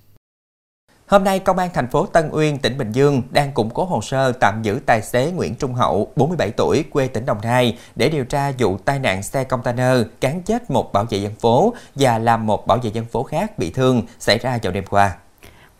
Hôm 1.06 1.24
nay, 1.24 1.38
Công 1.38 1.58
an 1.58 1.70
thành 1.74 1.88
phố 1.88 2.06
Tân 2.06 2.30
Uyên, 2.32 2.58
tỉnh 2.58 2.78
Bình 2.78 2.92
Dương 2.92 3.22
đang 3.30 3.52
củng 3.52 3.70
cố 3.70 3.84
hồ 3.84 4.00
sơ 4.02 4.32
tạm 4.32 4.62
giữ 4.62 4.80
tài 4.86 5.02
xế 5.02 5.32
Nguyễn 5.36 5.54
Trung 5.54 5.74
Hậu, 5.74 6.12
47 6.16 6.50
tuổi, 6.50 6.84
quê 6.90 7.06
tỉnh 7.06 7.26
Đồng 7.26 7.38
Nai 7.42 7.78
để 7.96 8.08
điều 8.08 8.24
tra 8.24 8.52
vụ 8.58 8.76
tai 8.84 8.98
nạn 8.98 9.22
xe 9.22 9.44
container 9.44 9.96
cán 10.20 10.42
chết 10.42 10.70
một 10.70 10.92
bảo 10.92 11.04
vệ 11.10 11.18
dân 11.18 11.34
phố 11.34 11.74
và 11.94 12.18
làm 12.18 12.46
một 12.46 12.66
bảo 12.66 12.78
vệ 12.78 12.90
dân 12.94 13.04
phố 13.04 13.22
khác 13.22 13.58
bị 13.58 13.70
thương 13.70 14.02
xảy 14.18 14.38
ra 14.38 14.58
vào 14.62 14.72
đêm 14.72 14.84
qua. 14.90 15.16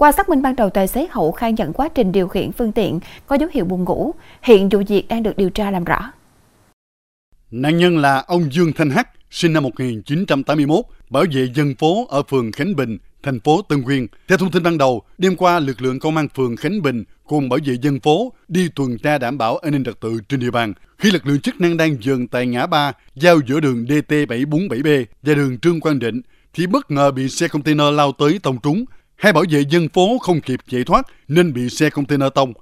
Qua 0.02 0.12
xác 0.12 0.28
minh 0.28 0.42
ban 0.42 0.56
đầu, 0.56 0.70
tài 0.70 0.88
xế 0.88 1.06
Hậu 1.10 1.32
khai 1.32 1.52
nhận 1.52 1.72
quá 1.72 1.88
trình 1.88 2.12
điều 2.12 2.28
khiển 2.28 2.52
phương 2.52 2.72
tiện 2.72 3.00
có 3.26 3.36
dấu 3.36 3.48
hiệu 3.52 3.64
buồn 3.64 3.84
ngủ. 3.84 4.14
Hiện 4.42 4.68
vụ 4.68 4.82
việc 4.88 5.08
đang 5.08 5.22
được 5.22 5.36
điều 5.36 5.50
tra 5.50 5.70
làm 5.70 5.84
rõ. 5.84 6.12
Nạn 7.50 7.78
nhân 7.78 7.98
là 7.98 8.24
ông 8.26 8.52
Dương 8.52 8.72
Thanh 8.72 8.90
Hắc, 8.90 9.08
sinh 9.30 9.52
năm 9.52 9.62
1981, 9.62 10.84
bảo 11.10 11.24
vệ 11.32 11.48
dân 11.54 11.74
phố 11.74 12.06
ở 12.10 12.22
phường 12.22 12.52
Khánh 12.52 12.76
Bình, 12.76 12.98
thành 13.22 13.40
phố 13.40 13.62
Tân 13.62 13.82
Nguyên. 13.82 14.06
Theo 14.28 14.38
thông 14.38 14.50
tin 14.50 14.62
ban 14.62 14.78
đầu, 14.78 15.02
đêm 15.18 15.36
qua 15.36 15.58
lực 15.58 15.82
lượng 15.82 15.98
công 15.98 16.16
an 16.16 16.28
phường 16.28 16.56
Khánh 16.56 16.82
Bình 16.82 17.04
cùng 17.24 17.48
bảo 17.48 17.58
vệ 17.64 17.74
dân 17.82 18.00
phố 18.00 18.32
đi 18.48 18.68
tuần 18.74 18.98
tra 18.98 19.18
đảm 19.18 19.38
bảo 19.38 19.56
an 19.56 19.72
ninh 19.72 19.84
trật 19.84 20.00
tự 20.00 20.18
trên 20.28 20.40
địa 20.40 20.50
bàn. 20.50 20.72
Khi 20.98 21.10
lực 21.10 21.26
lượng 21.26 21.40
chức 21.40 21.60
năng 21.60 21.76
đang 21.76 21.96
dừng 22.02 22.28
tại 22.28 22.46
ngã 22.46 22.66
ba 22.66 22.92
giao 23.14 23.40
giữa 23.46 23.60
đường 23.60 23.84
DT747B 23.84 25.04
và 25.22 25.34
đường 25.34 25.58
Trương 25.58 25.80
Quang 25.80 25.98
Định 25.98 26.20
thì 26.54 26.66
bất 26.66 26.90
ngờ 26.90 27.10
bị 27.10 27.28
xe 27.28 27.48
container 27.48 27.94
lao 27.94 28.12
tới 28.12 28.38
tông 28.42 28.60
trúng. 28.60 28.84
Hai 29.22 29.32
bảo 29.32 29.44
vệ 29.50 29.60
dân 29.68 29.88
phố 29.88 30.18
không 30.18 30.40
kịp 30.40 30.60
chạy 30.70 30.84
thoát 30.84 31.06
nên 31.28 31.52
bị 31.52 31.68
xe 31.68 31.90
container 31.90 32.28
tông. 32.34 32.52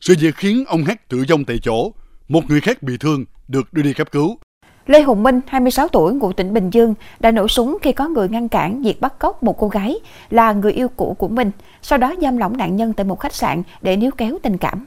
Sự 0.00 0.14
việc 0.20 0.34
khiến 0.36 0.64
ông 0.66 0.84
H 0.84 0.90
tử 1.08 1.24
vong 1.30 1.44
tại 1.44 1.58
chỗ, 1.62 1.92
một 2.28 2.40
người 2.48 2.60
khác 2.60 2.82
bị 2.82 2.96
thương 3.00 3.24
được 3.48 3.72
đưa 3.72 3.82
đi 3.82 3.92
cấp 3.92 4.12
cứu. 4.12 4.38
Lê 4.86 5.02
Hùng 5.02 5.22
Minh, 5.22 5.40
26 5.46 5.88
tuổi, 5.88 6.14
ngụ 6.14 6.32
tỉnh 6.32 6.54
Bình 6.54 6.70
Dương, 6.70 6.94
đã 7.20 7.30
nổ 7.30 7.48
súng 7.48 7.78
khi 7.82 7.92
có 7.92 8.08
người 8.08 8.28
ngăn 8.28 8.48
cản 8.48 8.82
việc 8.82 9.00
bắt 9.00 9.18
cóc 9.18 9.42
một 9.42 9.58
cô 9.58 9.68
gái 9.68 9.96
là 10.30 10.52
người 10.52 10.72
yêu 10.72 10.88
cũ 10.88 11.16
của 11.18 11.28
mình, 11.28 11.50
sau 11.82 11.98
đó 11.98 12.14
giam 12.22 12.36
lỏng 12.36 12.56
nạn 12.56 12.76
nhân 12.76 12.92
tại 12.92 13.04
một 13.04 13.20
khách 13.20 13.34
sạn 13.34 13.62
để 13.82 13.96
níu 13.96 14.10
kéo 14.10 14.38
tình 14.42 14.58
cảm. 14.58 14.84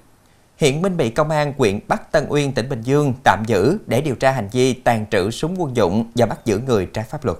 Hiện 0.58 0.82
Minh 0.82 0.98
bị 0.98 1.10
công 1.10 1.30
an 1.30 1.54
huyện 1.58 1.80
Bắc 1.88 2.12
Tân 2.12 2.26
Uyên, 2.30 2.52
tỉnh 2.52 2.70
Bình 2.70 2.82
Dương 2.82 3.14
tạm 3.24 3.44
giữ 3.48 3.78
để 3.88 4.02
điều 4.02 4.16
tra 4.16 4.32
hành 4.32 4.50
vi 4.52 4.74
tàn 4.74 5.06
trữ 5.12 5.32
súng 5.32 5.62
quân 5.62 5.76
dụng 5.76 6.12
và 6.16 6.26
bắt 6.26 6.46
giữ 6.46 6.60
người 6.60 6.86
trái 6.86 7.06
pháp 7.10 7.26
luật. 7.26 7.38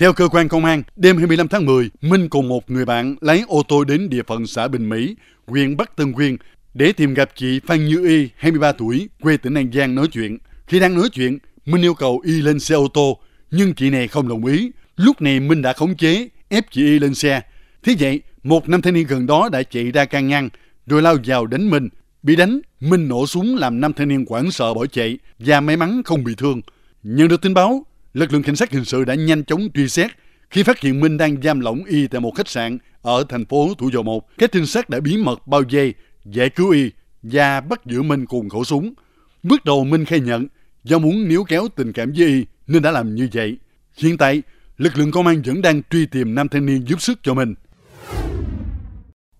Theo 0.00 0.12
cơ 0.12 0.28
quan 0.28 0.48
công 0.48 0.64
an, 0.64 0.82
đêm 0.96 1.16
25 1.16 1.48
tháng 1.48 1.66
10, 1.66 1.90
Minh 2.00 2.28
cùng 2.28 2.48
một 2.48 2.70
người 2.70 2.84
bạn 2.84 3.16
lái 3.20 3.42
ô 3.48 3.62
tô 3.68 3.84
đến 3.84 4.08
địa 4.08 4.22
phận 4.22 4.46
xã 4.46 4.68
Bình 4.68 4.88
Mỹ, 4.88 5.16
huyện 5.46 5.76
Bắc 5.76 5.96
Tân 5.96 6.12
Quyên 6.12 6.36
để 6.74 6.92
tìm 6.92 7.14
gặp 7.14 7.30
chị 7.34 7.60
Phan 7.66 7.86
Như 7.86 8.08
Y, 8.08 8.28
23 8.36 8.72
tuổi, 8.72 9.08
quê 9.22 9.36
tỉnh 9.36 9.54
An 9.54 9.70
Giang 9.72 9.94
nói 9.94 10.08
chuyện. 10.12 10.38
Khi 10.66 10.80
đang 10.80 10.94
nói 10.94 11.08
chuyện, 11.12 11.38
Minh 11.66 11.82
yêu 11.82 11.94
cầu 11.94 12.20
Y 12.24 12.42
lên 12.42 12.60
xe 12.60 12.74
ô 12.74 12.88
tô, 12.94 13.18
nhưng 13.50 13.74
chị 13.74 13.90
này 13.90 14.08
không 14.08 14.28
đồng 14.28 14.44
ý. 14.44 14.70
Lúc 14.96 15.22
này 15.22 15.40
Minh 15.40 15.62
đã 15.62 15.72
khống 15.72 15.96
chế, 15.96 16.28
ép 16.48 16.70
chị 16.70 16.82
Y 16.84 16.98
lên 16.98 17.14
xe. 17.14 17.40
Thế 17.82 17.94
vậy, 18.00 18.20
một 18.42 18.68
nam 18.68 18.82
thanh 18.82 18.94
niên 18.94 19.06
gần 19.06 19.26
đó 19.26 19.48
đã 19.52 19.62
chạy 19.62 19.90
ra 19.90 20.04
can 20.04 20.28
ngăn, 20.28 20.48
rồi 20.86 21.02
lao 21.02 21.16
vào 21.24 21.46
đánh 21.46 21.70
Minh. 21.70 21.88
Bị 22.22 22.36
đánh, 22.36 22.60
Minh 22.80 23.08
nổ 23.08 23.26
súng 23.26 23.56
làm 23.56 23.80
nam 23.80 23.92
thanh 23.92 24.08
niên 24.08 24.24
quảng 24.24 24.50
sợ 24.50 24.74
bỏ 24.74 24.86
chạy 24.86 25.18
và 25.38 25.60
may 25.60 25.76
mắn 25.76 26.02
không 26.04 26.24
bị 26.24 26.34
thương. 26.34 26.60
Nhận 27.02 27.28
được 27.28 27.42
tin 27.42 27.54
báo, 27.54 27.86
lực 28.14 28.32
lượng 28.32 28.42
cảnh 28.42 28.56
sát 28.56 28.72
hình 28.72 28.84
sự 28.84 29.04
đã 29.04 29.14
nhanh 29.14 29.44
chóng 29.44 29.68
truy 29.74 29.88
xét. 29.88 30.10
Khi 30.50 30.62
phát 30.62 30.80
hiện 30.80 31.00
Minh 31.00 31.16
đang 31.16 31.42
giam 31.42 31.60
lỏng 31.60 31.84
Y 31.84 32.06
tại 32.06 32.20
một 32.20 32.30
khách 32.36 32.48
sạn 32.48 32.78
ở 33.02 33.24
thành 33.28 33.44
phố 33.44 33.74
Thủ 33.78 33.90
Dầu 33.92 34.02
Một, 34.02 34.38
các 34.38 34.52
trinh 34.52 34.66
sát 34.66 34.90
đã 34.90 35.00
bí 35.00 35.16
mật 35.16 35.46
bao 35.46 35.62
dây 35.68 35.94
giải 36.24 36.50
cứu 36.50 36.70
Y 36.70 36.90
và 37.22 37.60
bắt 37.60 37.86
giữ 37.86 38.02
Minh 38.02 38.26
cùng 38.26 38.48
khẩu 38.48 38.64
súng. 38.64 38.94
Bước 39.42 39.64
đầu 39.64 39.84
Minh 39.84 40.04
khai 40.04 40.20
nhận 40.20 40.46
do 40.84 40.98
muốn 40.98 41.28
níu 41.28 41.44
kéo 41.44 41.68
tình 41.76 41.92
cảm 41.92 42.12
với 42.16 42.26
Y 42.26 42.44
nên 42.66 42.82
đã 42.82 42.90
làm 42.90 43.14
như 43.14 43.28
vậy. 43.32 43.56
Hiện 43.96 44.16
tại, 44.18 44.42
lực 44.78 44.98
lượng 44.98 45.10
công 45.10 45.26
an 45.26 45.42
vẫn 45.42 45.62
đang 45.62 45.82
truy 45.90 46.06
tìm 46.06 46.34
nam 46.34 46.48
thanh 46.48 46.66
niên 46.66 46.88
giúp 46.88 47.02
sức 47.02 47.18
cho 47.22 47.34
mình. 47.34 47.54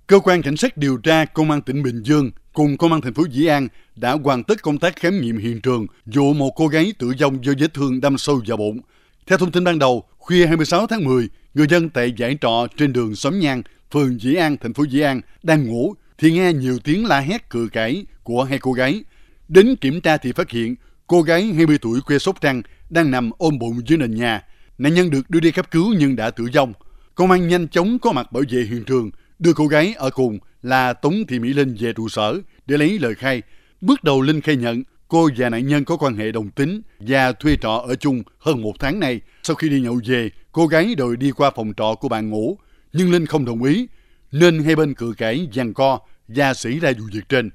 Cơ 0.07 0.19
quan 0.19 0.43
cảnh 0.43 0.57
sát 0.57 0.77
điều 0.77 0.97
tra 0.97 1.25
công 1.25 1.51
an 1.51 1.63
tỉnh 1.63 1.83
Bình 1.83 2.03
Dương 2.03 2.31
cùng 2.61 2.77
công 2.77 2.93
an 2.93 3.01
thành 3.01 3.15
phố 3.15 3.25
Dĩ 3.31 3.47
An 3.47 3.69
đã 3.97 4.13
hoàn 4.13 4.45
tất 4.45 4.63
công 4.63 4.79
tác 4.79 4.97
khám 4.97 5.21
nghiệm 5.21 5.39
hiện 5.39 5.61
trường 5.61 5.87
vụ 6.07 6.33
một 6.33 6.51
cô 6.51 6.69
gái 6.69 6.93
tử 6.99 7.13
vong 7.21 7.45
do 7.45 7.53
vết 7.59 7.75
thương 7.75 8.01
đâm 8.01 8.19
sâu 8.19 8.43
vào 8.47 8.57
bụng. 8.57 8.81
Theo 9.27 9.39
thông 9.39 9.53
tin 9.53 9.65
ban 9.65 9.79
đầu, 9.79 10.05
khuya 10.19 10.47
26 10.47 10.87
tháng 10.87 11.05
10, 11.05 11.29
người 11.55 11.67
dân 11.71 11.91
tại 11.91 12.13
giải 12.17 12.39
trọ 12.41 12.67
trên 12.77 12.93
đường 12.93 13.15
Xóm 13.15 13.41
Nhang, 13.41 13.63
phường 13.93 14.21
Dĩ 14.21 14.35
An, 14.35 14.57
thành 14.57 14.75
phố 14.75 14.85
Dĩ 14.85 15.01
An 15.01 15.21
đang 15.43 15.67
ngủ 15.67 15.95
thì 16.19 16.33
nghe 16.33 16.53
nhiều 16.53 16.79
tiếng 16.85 17.07
la 17.07 17.21
hét 17.21 17.51
cự 17.51 17.69
cãi 17.73 18.05
của 18.23 18.45
hai 18.45 18.59
cô 18.59 18.73
gái. 18.73 19.05
Đến 19.49 19.77
kiểm 19.77 20.01
tra 20.01 20.17
thì 20.17 20.33
phát 20.33 20.51
hiện 20.51 20.75
cô 21.07 21.23
gái 21.23 21.43
20 21.43 21.79
tuổi 21.81 22.01
quê 22.01 22.19
Sóc 22.19 22.41
Trăng 22.41 22.63
đang 22.91 23.11
nằm 23.11 23.31
ôm 23.39 23.59
bụng 23.59 23.81
dưới 23.87 23.99
nền 23.99 24.15
nhà. 24.15 24.45
Nạn 24.79 24.95
nhân 24.95 25.11
được 25.11 25.31
đưa 25.31 25.41
đi 25.41 25.51
cấp 25.51 25.71
cứu 25.71 25.95
nhưng 25.99 26.17
đã 26.17 26.31
tử 26.31 26.49
vong. 26.55 26.73
Công 27.15 27.31
an 27.31 27.49
nhanh 27.49 27.69
chóng 27.69 27.99
có 27.99 28.13
mặt 28.13 28.33
bảo 28.33 28.43
vệ 28.51 28.63
hiện 28.63 28.85
trường, 28.85 29.11
đưa 29.39 29.53
cô 29.53 29.67
gái 29.67 29.95
ở 29.95 30.11
cùng 30.11 30.39
là 30.63 30.93
Tống 30.93 31.15
Thị 31.29 31.39
Mỹ 31.39 31.53
Linh 31.53 31.77
về 31.81 31.93
trụ 31.93 32.09
sở 32.09 32.39
để 32.67 32.77
lấy 32.77 32.99
lời 32.99 33.15
khai. 33.15 33.43
Bước 33.81 34.05
đầu 34.05 34.23
Linh 34.23 34.41
khai 34.41 34.57
nhận 34.57 34.83
cô 35.09 35.29
và 35.37 35.49
nạn 35.49 35.67
nhân 35.67 35.85
có 35.85 35.97
quan 35.97 36.17
hệ 36.17 36.33
đồng 36.33 36.51
tính 36.51 36.83
và 36.99 37.33
thuê 37.33 37.57
trọ 37.63 37.85
ở 37.89 37.95
chung 37.95 38.23
hơn 38.39 38.63
một 38.63 38.73
tháng 38.79 39.01
nay. 39.01 39.21
Sau 39.43 39.57
khi 39.57 39.69
đi 39.69 39.81
nhậu 39.81 40.01
về, 40.07 40.31
cô 40.53 40.67
gái 40.67 40.95
đòi 40.95 41.17
đi 41.17 41.31
qua 41.31 41.51
phòng 41.57 41.73
trọ 41.77 41.95
của 42.01 42.09
bạn 42.09 42.31
ngủ, 42.31 42.59
nhưng 42.93 43.13
Linh 43.13 43.27
không 43.27 43.45
đồng 43.45 43.63
ý. 43.63 43.87
nên 44.33 44.65
hai 44.65 44.77
bên 44.77 44.95
cự 44.95 45.15
cãi 45.19 45.49
giằng 45.55 45.75
co 45.75 45.99
và 46.29 46.55
xảy 46.55 46.79
ra 46.79 46.93
vụ 46.99 47.05
việc 47.13 47.29
trên. 47.29 47.51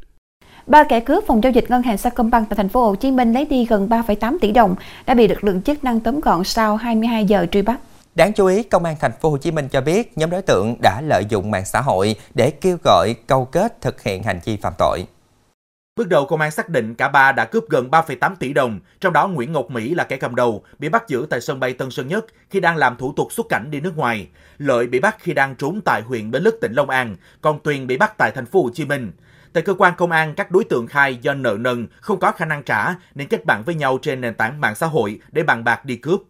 Ba 0.68 0.84
kẻ 0.84 1.00
cướp 1.00 1.24
phòng 1.28 1.44
giao 1.44 1.52
dịch 1.52 1.66
ngân 1.70 1.82
hàng 1.82 1.98
Sacombank 1.98 2.50
tại 2.50 2.58
thành 2.58 2.70
phố 2.70 2.86
Hồ 2.86 2.96
Chí 2.96 3.12
Minh 3.12 3.34
lấy 3.34 3.46
đi 3.46 3.66
gần 3.66 3.90
3,8 3.90 4.38
tỷ 4.42 4.52
đồng 4.52 4.76
đã 5.06 5.14
bị 5.14 5.28
lực 5.28 5.44
lượng 5.44 5.62
chức 5.62 5.84
năng 5.84 6.00
tóm 6.00 6.20
gọn 6.20 6.44
sau 6.44 6.76
22 6.76 7.26
giờ 7.26 7.46
truy 7.52 7.62
bắt. 7.62 7.80
Đáng 8.16 8.34
chú 8.34 8.46
ý, 8.46 8.64
Công 8.64 8.86
an 8.86 8.96
thành 9.00 9.12
phố 9.22 9.30
Hồ 9.30 9.38
Chí 9.38 9.52
Minh 9.52 9.68
cho 9.72 9.82
biết 9.82 10.18
nhóm 10.18 10.30
đối 10.30 10.42
tượng 10.42 10.76
đã 10.82 11.02
lợi 11.02 11.26
dụng 11.30 11.52
mạng 11.52 11.66
xã 11.66 11.82
hội 11.82 12.16
để 12.34 12.52
kêu 12.52 12.78
gọi 12.84 13.16
câu 13.28 13.46
kết 13.46 13.82
thực 13.82 14.02
hiện 14.02 14.24
hành 14.24 14.40
vi 14.46 14.58
phạm 14.58 14.74
tội. 14.78 15.06
Bước 15.96 16.08
đầu 16.08 16.26
công 16.26 16.42
an 16.42 16.52
xác 16.52 16.70
định 16.70 16.96
cả 16.96 17.10
ba 17.10 17.32
đã 17.32 17.46
cướp 17.46 17.64
gần 17.70 17.90
3,8 17.90 18.36
tỷ 18.36 18.54
đồng, 18.54 18.80
trong 19.00 19.14
đó 19.14 19.28
Nguyễn 19.28 19.52
Ngọc 19.52 19.72
Mỹ 19.72 19.96
là 19.96 20.04
kẻ 20.04 20.18
cầm 20.18 20.36
đầu, 20.36 20.64
bị 20.80 20.90
bắt 20.90 21.04
giữ 21.08 21.28
tại 21.30 21.42
sân 21.42 21.60
bay 21.60 21.74
Tân 21.74 21.92
Sơn 21.92 22.08
Nhất 22.08 22.26
khi 22.50 22.60
đang 22.60 22.78
làm 22.78 22.98
thủ 22.98 23.14
tục 23.16 23.32
xuất 23.32 23.46
cảnh 23.50 23.72
đi 23.72 23.80
nước 23.80 23.98
ngoài. 23.98 24.28
Lợi 24.58 24.88
bị 24.88 25.00
bắt 25.00 25.16
khi 25.20 25.34
đang 25.34 25.56
trốn 25.56 25.82
tại 25.86 26.02
huyện 26.02 26.32
Bến 26.32 26.44
Lức 26.44 26.58
tỉnh 26.62 26.74
Long 26.74 26.90
An, 26.90 27.16
còn 27.42 27.60
Tuyền 27.60 27.88
bị 27.88 27.98
bắt 27.98 28.14
tại 28.18 28.32
thành 28.32 28.46
phố 28.46 28.64
Hồ 28.64 28.70
Chí 28.74 28.86
Minh. 28.86 29.12
Tại 29.54 29.64
cơ 29.64 29.74
quan 29.78 29.94
công 29.98 30.12
an, 30.12 30.36
các 30.36 30.52
đối 30.52 30.64
tượng 30.64 30.88
khai 30.88 31.16
do 31.22 31.34
nợ 31.34 31.58
nần, 31.60 31.88
không 32.02 32.20
có 32.20 32.32
khả 32.32 32.46
năng 32.46 32.64
trả 32.64 32.96
nên 33.16 33.28
kết 33.28 33.46
bạn 33.46 33.64
với 33.64 33.76
nhau 33.76 34.00
trên 34.02 34.22
nền 34.22 34.34
tảng 34.34 34.62
mạng 34.62 34.76
xã 34.76 34.88
hội 34.88 35.20
để 35.32 35.44
bàn 35.44 35.64
bạc 35.64 35.86
đi 35.86 35.96
cướp. 35.96 36.22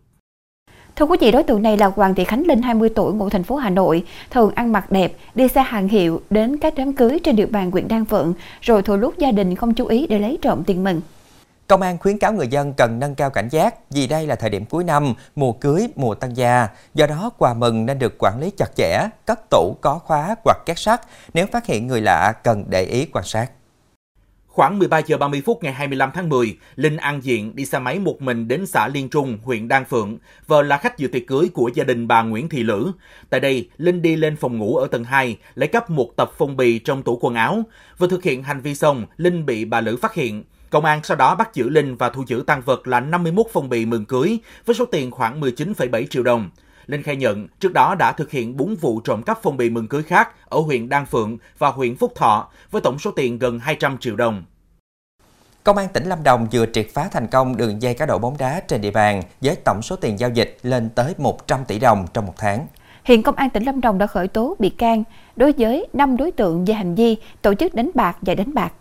Thưa 0.96 1.06
quý 1.06 1.18
vị, 1.22 1.32
đối 1.32 1.44
tượng 1.44 1.62
này 1.62 1.78
là 1.78 1.86
Hoàng 1.86 2.16
Thị 2.16 2.24
Khánh 2.24 2.48
Linh, 2.48 2.62
20 2.62 2.90
tuổi, 2.96 3.14
ngụ 3.14 3.30
thành 3.30 3.44
phố 3.44 3.56
Hà 3.56 3.70
Nội, 3.70 4.04
thường 4.32 4.52
ăn 4.56 4.72
mặc 4.72 4.92
đẹp, 4.92 5.14
đi 5.36 5.48
xe 5.48 5.62
hàng 5.62 5.88
hiệu 5.88 6.22
đến 6.30 6.58
các 6.58 6.74
đám 6.78 6.94
cưới 6.94 7.20
trên 7.24 7.36
địa 7.36 7.46
bàn 7.46 7.72
huyện 7.72 7.88
Đan 7.88 8.06
Phượng, 8.06 8.34
rồi 8.62 8.82
thừa 8.82 8.98
lúc 8.98 9.18
gia 9.18 9.32
đình 9.32 9.56
không 9.56 9.74
chú 9.74 9.86
ý 9.86 10.08
để 10.08 10.20
lấy 10.20 10.38
trộm 10.42 10.64
tiền 10.64 10.84
mừng. 10.84 11.02
Công 11.68 11.82
an 11.82 11.98
khuyến 11.98 12.20
cáo 12.20 12.34
người 12.34 12.48
dân 12.48 12.74
cần 12.74 13.00
nâng 13.00 13.16
cao 13.16 13.30
cảnh 13.30 13.48
giác 13.50 13.76
vì 13.92 14.08
đây 14.08 14.28
là 14.28 14.36
thời 14.36 14.50
điểm 14.50 14.66
cuối 14.66 14.84
năm, 14.84 15.14
mùa 15.36 15.52
cưới, 15.52 15.88
mùa 15.96 16.16
tăng 16.16 16.38
gia. 16.38 16.68
Do 16.94 17.08
đó, 17.08 17.32
quà 17.38 17.54
mừng 17.54 17.86
nên 17.86 18.00
được 18.00 18.16
quản 18.20 18.40
lý 18.40 18.52
chặt 18.58 18.76
chẽ, 18.76 19.08
cất 19.26 19.50
tủ 19.50 19.76
có 19.82 20.00
khóa 20.06 20.36
hoặc 20.46 20.58
két 20.66 20.80
sắt. 20.80 21.02
Nếu 21.34 21.48
phát 21.48 21.66
hiện 21.66 21.88
người 21.88 22.02
lạ, 22.02 22.34
cần 22.44 22.66
để 22.68 22.84
ý 22.84 23.06
quan 23.06 23.26
sát. 23.26 23.48
Khoảng 24.56 24.80
13 24.80 25.00
giờ 25.00 25.18
30 25.18 25.42
phút 25.46 25.64
ngày 25.64 25.74
25 25.74 26.12
tháng 26.14 26.30
10, 26.30 26.58
Linh 26.76 26.98
An 26.98 27.24
Diện 27.24 27.56
đi 27.56 27.66
xe 27.66 27.80
máy 27.80 28.00
một 28.00 28.22
mình 28.22 28.48
đến 28.48 28.66
xã 28.66 28.88
Liên 28.88 29.10
Trung, 29.10 29.38
huyện 29.44 29.68
Đan 29.68 29.86
Phượng, 29.86 30.18
vợ 30.48 30.62
là 30.62 30.78
khách 30.78 30.98
dự 30.98 31.08
tiệc 31.08 31.28
cưới 31.28 31.50
của 31.54 31.72
gia 31.74 31.84
đình 31.84 32.08
bà 32.08 32.22
Nguyễn 32.22 32.50
Thị 32.50 32.64
Lữ. 32.64 32.92
Tại 33.30 33.40
đây, 33.40 33.70
Linh 33.78 34.02
đi 34.02 34.16
lên 34.16 34.36
phòng 34.36 34.58
ngủ 34.58 34.78
ở 34.78 34.88
tầng 34.88 35.04
2, 35.04 35.38
lấy 35.56 35.68
cắp 35.68 35.90
một 35.90 36.12
tập 36.16 36.32
phong 36.38 36.58
bì 36.58 36.80
trong 36.80 37.04
tủ 37.04 37.18
quần 37.22 37.36
áo. 37.36 37.64
Vừa 37.98 38.08
thực 38.08 38.24
hiện 38.24 38.44
hành 38.44 38.62
vi 38.62 38.76
xong, 38.76 39.06
Linh 39.18 39.46
bị 39.46 39.66
bà 39.66 39.82
Lữ 39.82 39.98
phát 39.98 40.14
hiện. 40.14 40.44
Công 40.70 40.86
an 40.86 41.00
sau 41.04 41.18
đó 41.18 41.36
bắt 41.36 41.54
giữ 41.54 41.70
Linh 41.70 41.96
và 41.96 42.10
thu 42.10 42.24
giữ 42.28 42.44
tăng 42.48 42.62
vật 42.62 42.88
là 42.88 43.00
51 43.00 43.46
phong 43.54 43.70
bì 43.70 43.86
mừng 43.86 44.06
cưới 44.06 44.40
với 44.66 44.76
số 44.76 44.86
tiền 44.86 45.12
khoảng 45.12 45.42
19,7 45.42 46.06
triệu 46.08 46.24
đồng. 46.24 46.50
Linh 46.88 47.04
khai 47.04 47.16
nhận 47.16 47.48
trước 47.60 47.74
đó 47.74 47.96
đã 47.96 48.12
thực 48.12 48.32
hiện 48.32 48.58
4 48.58 48.76
vụ 48.76 49.00
trộm 49.00 49.24
cắp 49.24 49.40
phong 49.44 49.58
bì 49.58 49.70
mừng 49.70 49.88
cưới 49.88 50.04
khác 50.04 50.30
ở 50.50 50.60
huyện 50.60 50.90
Đan 50.90 51.06
Phượng 51.06 51.38
và 51.58 51.70
huyện 51.70 51.96
Phúc 51.96 52.14
Thọ 52.16 52.50
với 52.72 52.82
tổng 52.82 53.00
số 53.00 53.12
tiền 53.12 53.40
gần 53.40 53.60
200 53.60 53.98
triệu 53.98 54.16
đồng. 54.16 54.44
Công 55.64 55.78
an 55.78 55.88
tỉnh 55.94 56.04
Lâm 56.10 56.24
Đồng 56.24 56.48
vừa 56.52 56.66
triệt 56.74 56.88
phá 56.94 57.10
thành 57.12 57.28
công 57.28 57.58
đường 57.58 57.82
dây 57.82 57.94
cá 57.94 58.06
độ 58.06 58.20
bóng 58.20 58.38
đá 58.38 58.60
trên 58.68 58.82
địa 58.82 58.92
bàn 58.92 59.22
với 59.42 59.56
tổng 59.56 59.82
số 59.82 59.96
tiền 59.96 60.20
giao 60.20 60.30
dịch 60.30 60.58
lên 60.64 60.90
tới 60.90 61.14
100 61.18 61.66
tỷ 61.66 61.80
đồng 61.80 62.06
trong 62.14 62.26
một 62.26 62.34
tháng. 62.38 62.68
Hiện 63.04 63.24
Công 63.24 63.36
an 63.36 63.50
tỉnh 63.50 63.64
Lâm 63.64 63.82
Đồng 63.82 63.98
đã 63.98 64.08
khởi 64.08 64.28
tố 64.28 64.56
bị 64.60 64.70
can 64.70 65.04
đối 65.36 65.52
với 65.58 65.88
5 65.94 66.18
đối 66.18 66.32
tượng 66.32 66.66
về 66.66 66.74
hành 66.74 66.96
vi 66.96 67.18
tổ 67.42 67.54
chức 67.54 67.74
đánh 67.74 67.92
bạc 67.94 68.18
và 68.22 68.36
đánh 68.36 68.54
bạc. 68.54 68.72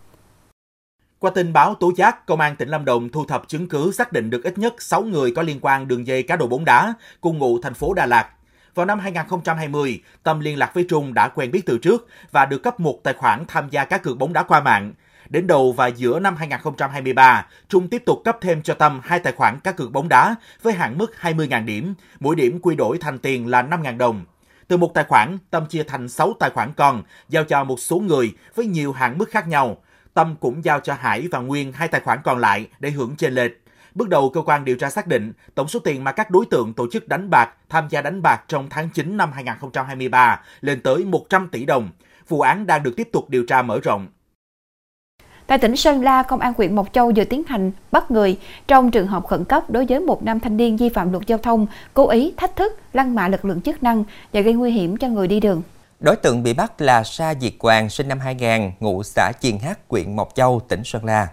Qua 1.19 1.31
tin 1.35 1.53
báo 1.53 1.75
tố 1.75 1.91
giác, 1.95 2.25
Công 2.25 2.39
an 2.39 2.55
tỉnh 2.55 2.69
Lâm 2.69 2.85
Đồng 2.85 3.09
thu 3.09 3.25
thập 3.25 3.47
chứng 3.47 3.69
cứ 3.69 3.91
xác 3.91 4.13
định 4.13 4.29
được 4.29 4.43
ít 4.43 4.57
nhất 4.57 4.81
6 4.81 5.03
người 5.03 5.31
có 5.35 5.41
liên 5.41 5.59
quan 5.61 5.87
đường 5.87 6.07
dây 6.07 6.23
cá 6.23 6.35
độ 6.35 6.47
bóng 6.47 6.65
đá, 6.65 6.93
cùng 7.21 7.37
ngụ 7.37 7.59
thành 7.61 7.73
phố 7.73 7.93
Đà 7.93 8.05
Lạt. 8.05 8.29
Vào 8.75 8.85
năm 8.85 8.99
2020, 8.99 10.01
Tâm 10.23 10.39
liên 10.39 10.57
lạc 10.57 10.73
với 10.73 10.85
Trung 10.89 11.13
đã 11.13 11.27
quen 11.27 11.51
biết 11.51 11.65
từ 11.65 11.77
trước 11.77 12.07
và 12.31 12.45
được 12.45 12.63
cấp 12.63 12.79
một 12.79 12.99
tài 13.03 13.13
khoản 13.13 13.45
tham 13.47 13.69
gia 13.69 13.85
cá 13.85 13.97
cược 13.97 14.17
bóng 14.17 14.33
đá 14.33 14.43
qua 14.43 14.59
mạng. 14.59 14.93
Đến 15.29 15.47
đầu 15.47 15.71
và 15.71 15.87
giữa 15.87 16.19
năm 16.19 16.35
2023, 16.35 17.45
Trung 17.69 17.87
tiếp 17.87 18.03
tục 18.05 18.21
cấp 18.25 18.37
thêm 18.41 18.61
cho 18.61 18.73
Tâm 18.73 19.01
hai 19.03 19.19
tài 19.19 19.33
khoản 19.33 19.59
cá 19.59 19.71
cược 19.71 19.91
bóng 19.91 20.09
đá 20.09 20.35
với 20.61 20.73
hạn 20.73 20.97
mức 20.97 21.13
20.000 21.21 21.65
điểm, 21.65 21.93
mỗi 22.19 22.35
điểm 22.35 22.59
quy 22.61 22.75
đổi 22.75 22.97
thành 22.97 23.19
tiền 23.19 23.47
là 23.47 23.63
5.000 23.63 23.97
đồng. 23.97 24.25
Từ 24.67 24.77
một 24.77 24.93
tài 24.93 25.03
khoản, 25.03 25.37
Tâm 25.49 25.65
chia 25.65 25.83
thành 25.83 26.09
6 26.09 26.33
tài 26.39 26.49
khoản 26.49 26.73
con, 26.73 27.03
giao 27.29 27.43
cho 27.43 27.63
một 27.63 27.79
số 27.79 27.97
người 27.99 28.33
với 28.55 28.65
nhiều 28.65 28.93
hạn 28.93 29.17
mức 29.17 29.29
khác 29.29 29.47
nhau. 29.47 29.77
Tâm 30.15 30.35
cũng 30.39 30.65
giao 30.65 30.79
cho 30.79 30.93
Hải 30.93 31.27
và 31.31 31.39
Nguyên 31.39 31.71
hai 31.71 31.87
tài 31.87 32.01
khoản 32.01 32.19
còn 32.23 32.37
lại 32.37 32.67
để 32.79 32.91
hưởng 32.91 33.15
trên 33.15 33.33
lệch. 33.33 33.51
Bước 33.95 34.09
đầu, 34.09 34.29
cơ 34.29 34.41
quan 34.41 34.65
điều 34.65 34.75
tra 34.75 34.89
xác 34.89 35.07
định 35.07 35.33
tổng 35.55 35.67
số 35.67 35.79
tiền 35.79 36.03
mà 36.03 36.11
các 36.11 36.31
đối 36.31 36.45
tượng 36.45 36.73
tổ 36.73 36.87
chức 36.91 37.07
đánh 37.07 37.29
bạc 37.29 37.49
tham 37.69 37.87
gia 37.89 38.01
đánh 38.01 38.21
bạc 38.21 38.43
trong 38.47 38.67
tháng 38.69 38.89
9 38.89 39.17
năm 39.17 39.31
2023 39.31 40.41
lên 40.61 40.81
tới 40.81 41.05
100 41.05 41.47
tỷ 41.51 41.65
đồng. 41.65 41.89
Vụ 42.27 42.41
án 42.41 42.67
đang 42.67 42.83
được 42.83 42.93
tiếp 42.97 43.09
tục 43.11 43.29
điều 43.29 43.45
tra 43.45 43.61
mở 43.61 43.79
rộng. 43.83 44.07
Tại 45.47 45.57
tỉnh 45.57 45.75
Sơn 45.75 46.03
La, 46.03 46.23
Công 46.23 46.39
an 46.39 46.53
huyện 46.57 46.75
Mộc 46.75 46.93
Châu 46.93 47.11
vừa 47.15 47.23
tiến 47.23 47.43
hành 47.47 47.71
bắt 47.91 48.11
người 48.11 48.37
trong 48.67 48.91
trường 48.91 49.07
hợp 49.07 49.27
khẩn 49.27 49.45
cấp 49.45 49.69
đối 49.69 49.85
với 49.85 49.99
một 49.99 50.23
nam 50.23 50.39
thanh 50.39 50.57
niên 50.57 50.77
vi 50.77 50.89
phạm 50.89 51.11
luật 51.11 51.27
giao 51.27 51.37
thông, 51.37 51.67
cố 51.93 52.09
ý 52.09 52.33
thách 52.37 52.55
thức, 52.55 52.79
lăng 52.93 53.15
mạ 53.15 53.27
lực 53.27 53.45
lượng 53.45 53.61
chức 53.61 53.83
năng 53.83 54.03
và 54.33 54.41
gây 54.41 54.53
nguy 54.53 54.71
hiểm 54.71 54.97
cho 54.97 55.07
người 55.07 55.27
đi 55.27 55.39
đường. 55.39 55.61
Đối 55.99 56.15
tượng 56.15 56.43
bị 56.43 56.53
bắt 56.53 56.81
là 56.81 57.03
Sa 57.03 57.33
Diệt 57.41 57.53
Quang, 57.59 57.89
sinh 57.89 58.07
năm 58.07 58.19
2000, 58.19 58.71
ngụ 58.79 59.03
xã 59.03 59.31
Chiền 59.41 59.57
Hát, 59.59 59.79
huyện 59.89 60.15
Mộc 60.15 60.35
Châu, 60.35 60.61
tỉnh 60.67 60.83
Sơn 60.83 61.05
La. 61.05 61.27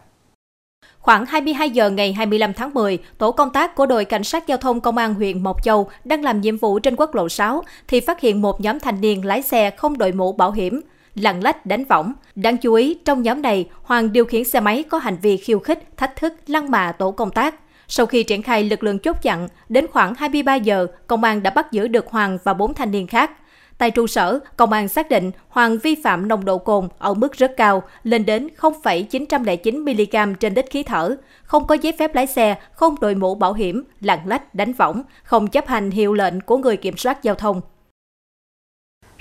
Khoảng 0.98 1.26
22 1.26 1.70
giờ 1.70 1.90
ngày 1.90 2.12
25 2.12 2.52
tháng 2.52 2.74
10, 2.74 2.98
tổ 3.18 3.32
công 3.32 3.50
tác 3.50 3.74
của 3.74 3.86
đội 3.86 4.04
cảnh 4.04 4.24
sát 4.24 4.46
giao 4.46 4.58
thông 4.58 4.80
công 4.80 4.96
an 4.96 5.14
huyện 5.14 5.42
Mộc 5.42 5.64
Châu 5.64 5.90
đang 6.04 6.24
làm 6.24 6.40
nhiệm 6.40 6.56
vụ 6.56 6.78
trên 6.78 6.96
quốc 6.96 7.14
lộ 7.14 7.28
6 7.28 7.62
thì 7.88 8.00
phát 8.00 8.20
hiện 8.20 8.42
một 8.42 8.60
nhóm 8.60 8.80
thanh 8.80 9.00
niên 9.00 9.24
lái 9.24 9.42
xe 9.42 9.70
không 9.70 9.98
đội 9.98 10.12
mũ 10.12 10.32
bảo 10.32 10.52
hiểm, 10.52 10.80
lặng 11.14 11.42
lách 11.42 11.66
đánh 11.66 11.84
võng. 11.84 12.12
Đáng 12.34 12.56
chú 12.56 12.74
ý, 12.74 12.98
trong 13.04 13.22
nhóm 13.22 13.42
này, 13.42 13.68
Hoàng 13.82 14.12
điều 14.12 14.24
khiển 14.24 14.44
xe 14.44 14.60
máy 14.60 14.84
có 14.90 14.98
hành 14.98 15.16
vi 15.22 15.36
khiêu 15.36 15.58
khích, 15.58 15.96
thách 15.96 16.16
thức, 16.16 16.34
lăng 16.46 16.70
mạ 16.70 16.92
tổ 16.92 17.10
công 17.10 17.30
tác. 17.30 17.54
Sau 17.88 18.06
khi 18.06 18.22
triển 18.22 18.42
khai 18.42 18.64
lực 18.64 18.82
lượng 18.82 18.98
chốt 18.98 19.16
chặn, 19.22 19.48
đến 19.68 19.86
khoảng 19.92 20.14
23 20.14 20.54
giờ, 20.54 20.86
công 21.06 21.24
an 21.24 21.42
đã 21.42 21.50
bắt 21.50 21.72
giữ 21.72 21.88
được 21.88 22.06
Hoàng 22.06 22.38
và 22.44 22.54
bốn 22.54 22.74
thanh 22.74 22.90
niên 22.90 23.06
khác. 23.06 23.30
Tại 23.78 23.90
trụ 23.90 24.06
sở, 24.06 24.40
công 24.56 24.72
an 24.72 24.88
xác 24.88 25.10
định 25.10 25.30
Hoàng 25.48 25.78
vi 25.78 25.94
phạm 25.94 26.28
nồng 26.28 26.44
độ 26.44 26.58
cồn 26.58 26.88
ở 26.98 27.14
mức 27.14 27.32
rất 27.32 27.52
cao, 27.56 27.82
lên 28.02 28.26
đến 28.26 28.48
0,909mg 28.58 30.34
trên 30.34 30.54
lít 30.54 30.70
khí 30.70 30.82
thở, 30.82 31.16
không 31.42 31.66
có 31.66 31.74
giấy 31.74 31.92
phép 31.98 32.14
lái 32.14 32.26
xe, 32.26 32.56
không 32.72 32.94
đội 33.00 33.14
mũ 33.14 33.34
bảo 33.34 33.52
hiểm, 33.52 33.84
lạng 34.00 34.28
lách, 34.28 34.54
đánh 34.54 34.72
võng, 34.72 35.02
không 35.24 35.46
chấp 35.46 35.66
hành 35.66 35.90
hiệu 35.90 36.14
lệnh 36.14 36.40
của 36.40 36.56
người 36.56 36.76
kiểm 36.76 36.96
soát 36.96 37.22
giao 37.22 37.34
thông. 37.34 37.60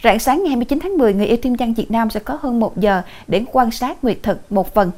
Rạng 0.03 0.20
sáng 0.20 0.38
ngày 0.43 0.50
29 0.50 0.79
tháng 0.79 0.98
10, 0.98 1.13
người 1.13 1.25
yêu 1.25 1.38
thiên 1.41 1.55
văn 1.55 1.74
Việt 1.74 1.91
Nam 1.91 2.10
sẽ 2.10 2.20
có 2.20 2.38
hơn 2.41 2.60
1 2.60 2.77
giờ 2.77 3.01
để 3.27 3.43
quan 3.51 3.72
sát 3.72 4.03
nguyệt 4.03 4.17
thực 4.24 4.51
một 4.51 4.74
phần. 4.74 4.91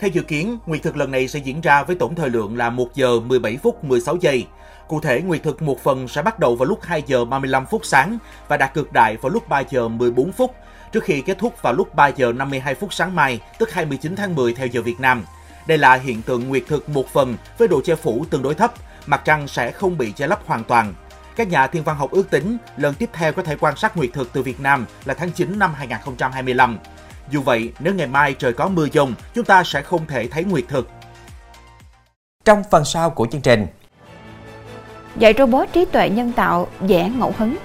Theo 0.00 0.10
dự 0.10 0.22
kiến, 0.22 0.58
nguyệt 0.66 0.82
thực 0.82 0.96
lần 0.96 1.10
này 1.10 1.28
sẽ 1.28 1.38
diễn 1.38 1.60
ra 1.60 1.82
với 1.82 1.96
tổng 1.96 2.14
thời 2.14 2.30
lượng 2.30 2.56
là 2.56 2.70
1 2.70 2.94
giờ 2.94 3.20
17 3.20 3.56
phút 3.56 3.84
16 3.84 4.16
giây. 4.16 4.46
Cụ 4.88 5.00
thể, 5.00 5.20
nguyệt 5.20 5.42
thực 5.42 5.62
một 5.62 5.82
phần 5.82 6.08
sẽ 6.08 6.22
bắt 6.22 6.38
đầu 6.38 6.56
vào 6.56 6.66
lúc 6.66 6.78
2 6.82 7.02
giờ 7.06 7.24
35 7.24 7.66
phút 7.66 7.84
sáng 7.84 8.18
và 8.48 8.56
đạt 8.56 8.74
cực 8.74 8.92
đại 8.92 9.16
vào 9.16 9.30
lúc 9.30 9.48
3 9.48 9.60
giờ 9.70 9.88
14 9.88 10.32
phút, 10.32 10.54
trước 10.92 11.04
khi 11.04 11.20
kết 11.20 11.38
thúc 11.38 11.62
vào 11.62 11.72
lúc 11.72 11.94
3 11.94 12.08
giờ 12.08 12.32
52 12.32 12.74
phút 12.74 12.92
sáng 12.92 13.14
mai, 13.14 13.40
tức 13.58 13.72
29 13.72 14.16
tháng 14.16 14.34
10 14.34 14.54
theo 14.54 14.66
giờ 14.66 14.82
Việt 14.82 15.00
Nam. 15.00 15.24
Đây 15.66 15.78
là 15.78 15.94
hiện 15.94 16.22
tượng 16.22 16.48
nguyệt 16.48 16.62
thực 16.68 16.88
một 16.88 17.08
phần 17.08 17.36
với 17.58 17.68
độ 17.68 17.80
che 17.84 17.94
phủ 17.94 18.24
tương 18.30 18.42
đối 18.42 18.54
thấp, 18.54 18.72
mặt 19.06 19.22
trăng 19.24 19.48
sẽ 19.48 19.72
không 19.72 19.98
bị 19.98 20.12
che 20.12 20.26
lấp 20.26 20.40
hoàn 20.46 20.64
toàn. 20.64 20.94
Các 21.36 21.48
nhà 21.48 21.66
thiên 21.66 21.84
văn 21.84 21.96
học 21.96 22.10
ước 22.10 22.30
tính 22.30 22.56
lần 22.76 22.94
tiếp 22.94 23.10
theo 23.12 23.32
có 23.32 23.42
thể 23.42 23.56
quan 23.56 23.76
sát 23.76 23.96
nguyệt 23.96 24.10
thực 24.12 24.32
từ 24.32 24.42
Việt 24.42 24.60
Nam 24.60 24.86
là 25.04 25.14
tháng 25.14 25.32
9 25.32 25.58
năm 25.58 25.74
2025. 25.74 26.78
Dù 27.30 27.42
vậy, 27.42 27.72
nếu 27.80 27.94
ngày 27.94 28.06
mai 28.06 28.34
trời 28.34 28.52
có 28.52 28.68
mưa 28.68 28.86
dông, 28.92 29.14
chúng 29.34 29.44
ta 29.44 29.64
sẽ 29.64 29.82
không 29.82 30.06
thể 30.06 30.28
thấy 30.28 30.44
nguyệt 30.44 30.64
thực. 30.68 30.88
Trong 32.44 32.62
phần 32.70 32.84
sau 32.84 33.10
của 33.10 33.26
chương 33.32 33.40
trình, 33.40 33.66
Dạy 35.16 35.34
robot 35.38 35.68
trí 35.72 35.84
tuệ 35.84 36.08
nhân 36.08 36.32
tạo 36.32 36.68
vẽ 36.80 37.10
ngẫu 37.18 37.34
hứng. 37.38 37.56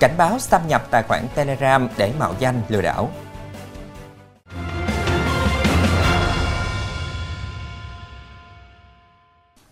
cảnh 0.00 0.14
báo 0.18 0.38
xâm 0.38 0.60
nhập 0.68 0.86
tài 0.90 1.02
khoản 1.02 1.26
Telegram 1.34 1.88
để 1.96 2.12
mạo 2.18 2.34
danh 2.38 2.60
lừa 2.68 2.82
đảo. 2.82 3.10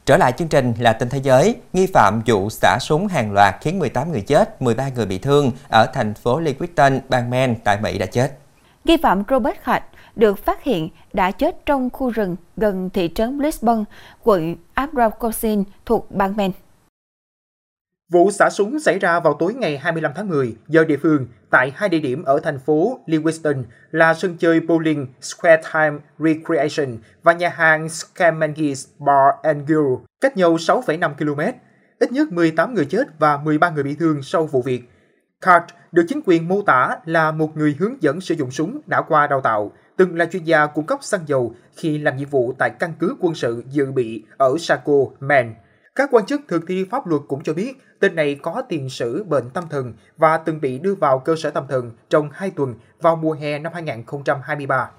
Trở 0.06 0.16
lại 0.16 0.32
chương 0.32 0.49
trình 0.49 0.73
là 0.78 0.92
tin 0.92 1.08
thế 1.08 1.18
giới, 1.23 1.56
nghi 1.73 1.87
phạm 1.87 2.23
vụ 2.26 2.50
xả 2.50 2.78
súng 2.80 3.06
hàng 3.06 3.32
loạt 3.32 3.54
khiến 3.61 3.78
18 3.78 4.12
người 4.12 4.20
chết, 4.20 4.62
13 4.62 4.88
người 4.88 5.06
bị 5.06 5.18
thương 5.18 5.52
ở 5.68 5.87
thành 5.94 6.14
phố 6.14 6.40
Lewiston, 6.40 7.00
bang 7.08 7.30
Maine 7.30 7.54
tại 7.64 7.78
Mỹ 7.82 7.99
đã 7.99 8.06
chết. 8.06 8.38
Nghi 8.84 8.96
phạm 9.02 9.23
Robert 9.28 9.56
Hart 9.62 9.82
được 10.16 10.38
phát 10.38 10.62
hiện 10.62 10.88
đã 11.12 11.30
chết 11.30 11.66
trong 11.66 11.90
khu 11.90 12.11
rừng 12.11 12.37
gần 12.56 12.90
thị 12.90 13.11
trấn 13.14 13.38
Lisbon, 13.38 13.84
quận 14.23 14.56
Abracosin 14.75 15.64
thuộc 15.87 16.11
bang 16.11 16.37
Maine. 16.37 16.54
Vụ 18.12 18.30
xả 18.30 18.50
súng 18.50 18.80
xảy 18.80 18.99
ra 18.99 19.20
vào 19.20 19.34
tối 19.34 19.54
ngày 19.54 19.78
25 19.78 20.12
tháng 20.16 20.28
10 20.28 20.56
giờ 20.68 20.84
địa 20.84 20.99
phương 21.02 21.26
tại 21.54 21.73
hai 21.76 21.88
địa 21.88 21.99
điểm 21.99 22.25
ở 22.25 22.40
thành 22.42 22.58
phố 22.58 22.99
Lewiston 23.06 23.62
là 23.90 24.14
sân 24.14 24.37
chơi 24.38 24.61
bowling 24.61 25.06
Square 25.20 25.62
Time 25.73 25.99
Recreation 26.18 26.99
và 27.23 27.32
nhà 27.32 27.49
hàng 27.49 27.88
Scamangis 27.88 28.87
Bar 28.99 29.34
and 29.42 29.66
Grill, 29.66 29.94
cách 30.20 30.37
nhau 30.37 30.56
6,5 30.56 31.14
km. 31.14 31.40
Ít 31.99 32.12
nhất 32.12 32.32
18 32.32 32.75
người 32.75 32.84
chết 32.84 33.18
và 33.18 33.37
13 33.37 33.70
người 33.70 33.82
bị 33.82 33.94
thương 33.94 34.23
sau 34.23 34.46
vụ 34.46 34.62
việc. 34.62 34.90
Card 35.40 35.64
được 35.92 36.04
chính 36.08 36.20
quyền 36.26 36.49
mô 36.49 36.62
tả 36.62 36.96
là 37.04 37.30
một 37.30 37.56
người 37.56 37.76
hướng 37.78 38.02
dẫn 38.02 38.20
sử 38.20 38.34
dụng 38.34 38.50
súng 38.50 38.80
đã 38.87 39.02
qua 39.02 39.26
đào 39.26 39.40
tạo, 39.40 39.73
từng 39.96 40.16
là 40.16 40.26
chuyên 40.26 40.44
gia 40.44 40.66
cung 40.66 40.87
cấp 40.87 40.99
xăng 41.02 41.28
dầu 41.28 41.54
khi 41.76 41.99
làm 41.99 42.16
nhiệm 42.16 42.28
vụ 42.28 42.54
tại 42.58 42.70
căn 42.78 42.92
cứ 42.99 43.16
quân 43.20 43.34
sự 43.34 43.62
dự 43.68 43.92
bị 43.92 44.25
ở 44.37 44.56
Saco, 44.58 44.92
Maine. 45.20 45.50
Các 45.96 46.08
quan 46.12 46.26
chức 46.26 46.40
thực 46.48 46.64
thi 46.68 46.84
pháp 46.90 47.06
luật 47.06 47.22
cũng 47.28 47.42
cho 47.42 47.54
biết 47.54 47.72
tên 48.00 48.14
này 48.14 48.38
có 48.42 48.62
tiền 48.68 48.88
sử 48.88 49.24
bệnh 49.24 49.50
tâm 49.50 49.64
thần 49.70 49.92
và 50.16 50.38
từng 50.38 50.60
bị 50.60 50.78
đưa 50.78 50.94
vào 50.94 51.18
cơ 51.18 51.36
sở 51.36 51.50
tâm 51.50 51.64
thần 51.68 51.90
trong 52.08 52.28
2 52.32 52.50
tuần 52.50 52.74
vào 53.00 53.16
mùa 53.16 53.32
hè 53.32 53.58
năm 53.58 53.72
2023. 53.74 54.90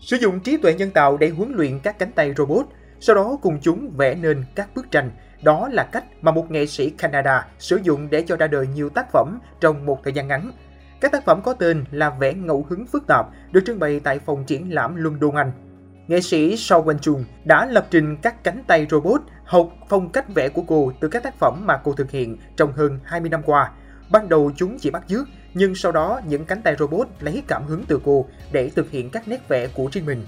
Sử 0.00 0.16
dụng 0.16 0.40
trí 0.40 0.56
tuệ 0.56 0.74
nhân 0.74 0.90
tạo 0.90 1.16
để 1.16 1.28
huấn 1.28 1.52
luyện 1.54 1.78
các 1.78 1.98
cánh 1.98 2.12
tay 2.12 2.34
robot, 2.36 2.66
sau 3.00 3.16
đó 3.16 3.38
cùng 3.42 3.58
chúng 3.62 3.90
vẽ 3.96 4.14
nên 4.14 4.44
các 4.54 4.68
bức 4.74 4.90
tranh. 4.90 5.10
Đó 5.42 5.68
là 5.72 5.88
cách 5.92 6.04
mà 6.22 6.32
một 6.32 6.50
nghệ 6.50 6.66
sĩ 6.66 6.90
Canada 6.90 7.46
sử 7.58 7.80
dụng 7.82 8.08
để 8.10 8.24
cho 8.26 8.36
ra 8.36 8.46
đời 8.46 8.66
nhiều 8.74 8.88
tác 8.88 9.12
phẩm 9.12 9.38
trong 9.60 9.86
một 9.86 10.00
thời 10.04 10.12
gian 10.12 10.28
ngắn. 10.28 10.52
Các 11.00 11.12
tác 11.12 11.24
phẩm 11.24 11.40
có 11.44 11.52
tên 11.52 11.84
là 11.90 12.10
vẽ 12.10 12.34
ngẫu 12.34 12.66
hứng 12.68 12.86
phức 12.86 13.06
tạp 13.06 13.26
được 13.52 13.60
trưng 13.66 13.78
bày 13.78 14.00
tại 14.00 14.18
phòng 14.18 14.44
triển 14.44 14.74
lãm 14.74 14.96
London, 14.96 15.34
Anh. 15.34 15.71
Nghệ 16.12 16.20
sĩ 16.20 16.56
Shao 16.56 16.84
Wen-chung 16.84 17.24
đã 17.44 17.66
lập 17.66 17.86
trình 17.90 18.16
các 18.16 18.44
cánh 18.44 18.64
tay 18.66 18.86
robot 18.90 19.22
học 19.44 19.68
phong 19.88 20.08
cách 20.08 20.34
vẽ 20.34 20.48
của 20.48 20.62
cô 20.66 20.92
từ 21.00 21.08
các 21.08 21.22
tác 21.22 21.38
phẩm 21.38 21.62
mà 21.66 21.76
cô 21.76 21.92
thực 21.92 22.10
hiện 22.10 22.36
trong 22.56 22.72
hơn 22.72 22.98
20 23.04 23.30
năm 23.30 23.42
qua. 23.46 23.70
Ban 24.10 24.28
đầu 24.28 24.50
chúng 24.56 24.78
chỉ 24.78 24.90
bắt 24.90 25.02
chước, 25.08 25.28
nhưng 25.54 25.74
sau 25.74 25.92
đó 25.92 26.20
những 26.26 26.44
cánh 26.44 26.62
tay 26.62 26.76
robot 26.78 27.08
lấy 27.20 27.42
cảm 27.46 27.66
hứng 27.66 27.84
từ 27.88 28.00
cô 28.04 28.26
để 28.52 28.70
thực 28.70 28.90
hiện 28.90 29.10
các 29.10 29.28
nét 29.28 29.48
vẽ 29.48 29.66
của 29.66 29.88
riêng 29.92 30.06
mình. 30.06 30.26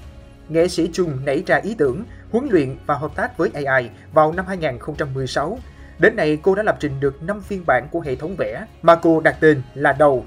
Nghệ 0.49 0.69
sĩ 0.69 0.91
Chung 0.93 1.25
nảy 1.25 1.43
ra 1.47 1.57
ý 1.57 1.75
tưởng, 1.79 2.05
huấn 2.31 2.49
luyện 2.51 2.77
và 2.87 2.95
hợp 2.95 3.17
tác 3.17 3.39
với 3.39 3.51
AI 3.55 3.91
vào 4.13 4.33
năm 4.33 4.47
2016. 4.47 5.59
Đến 5.99 6.17
nay, 6.17 6.39
cô 6.43 6.55
đã 6.55 6.63
lập 6.63 6.77
trình 6.81 7.01
được 7.01 7.23
5 7.23 7.41
phiên 7.41 7.65
bản 7.67 7.89
của 7.91 8.01
hệ 8.01 8.17
thống 8.17 8.37
vẽ 8.37 8.67
mà 8.83 8.95
cô 8.95 9.21
đặt 9.21 9.37
tên 9.41 9.63
là 9.75 9.93
Đầu. 9.93 10.25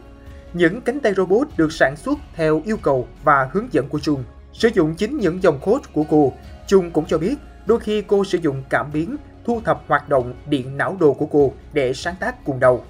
Những 0.53 0.81
cánh 0.81 0.99
tay 0.99 1.13
robot 1.13 1.47
được 1.57 1.71
sản 1.71 1.95
xuất 1.95 2.19
theo 2.35 2.61
yêu 2.65 2.77
cầu 2.77 3.07
và 3.23 3.49
hướng 3.53 3.67
dẫn 3.71 3.89
của 3.89 3.99
Chung. 3.99 4.23
Sử 4.57 4.69
dụng 4.73 4.95
chính 4.95 5.17
những 5.17 5.43
dòng 5.43 5.59
code 5.59 5.85
của 5.93 6.03
cô, 6.09 6.33
Chung 6.67 6.91
cũng 6.91 7.05
cho 7.05 7.17
biết 7.17 7.35
đôi 7.65 7.79
khi 7.79 8.01
cô 8.01 8.23
sử 8.23 8.37
dụng 8.37 8.63
cảm 8.69 8.89
biến 8.93 9.15
thu 9.45 9.61
thập 9.65 9.83
hoạt 9.87 10.09
động 10.09 10.33
điện 10.49 10.77
não 10.77 10.97
đồ 10.99 11.13
của 11.13 11.25
cô 11.25 11.53
để 11.73 11.93
sáng 11.93 12.15
tác 12.19 12.45
cùng 12.45 12.59
đầu. 12.59 12.83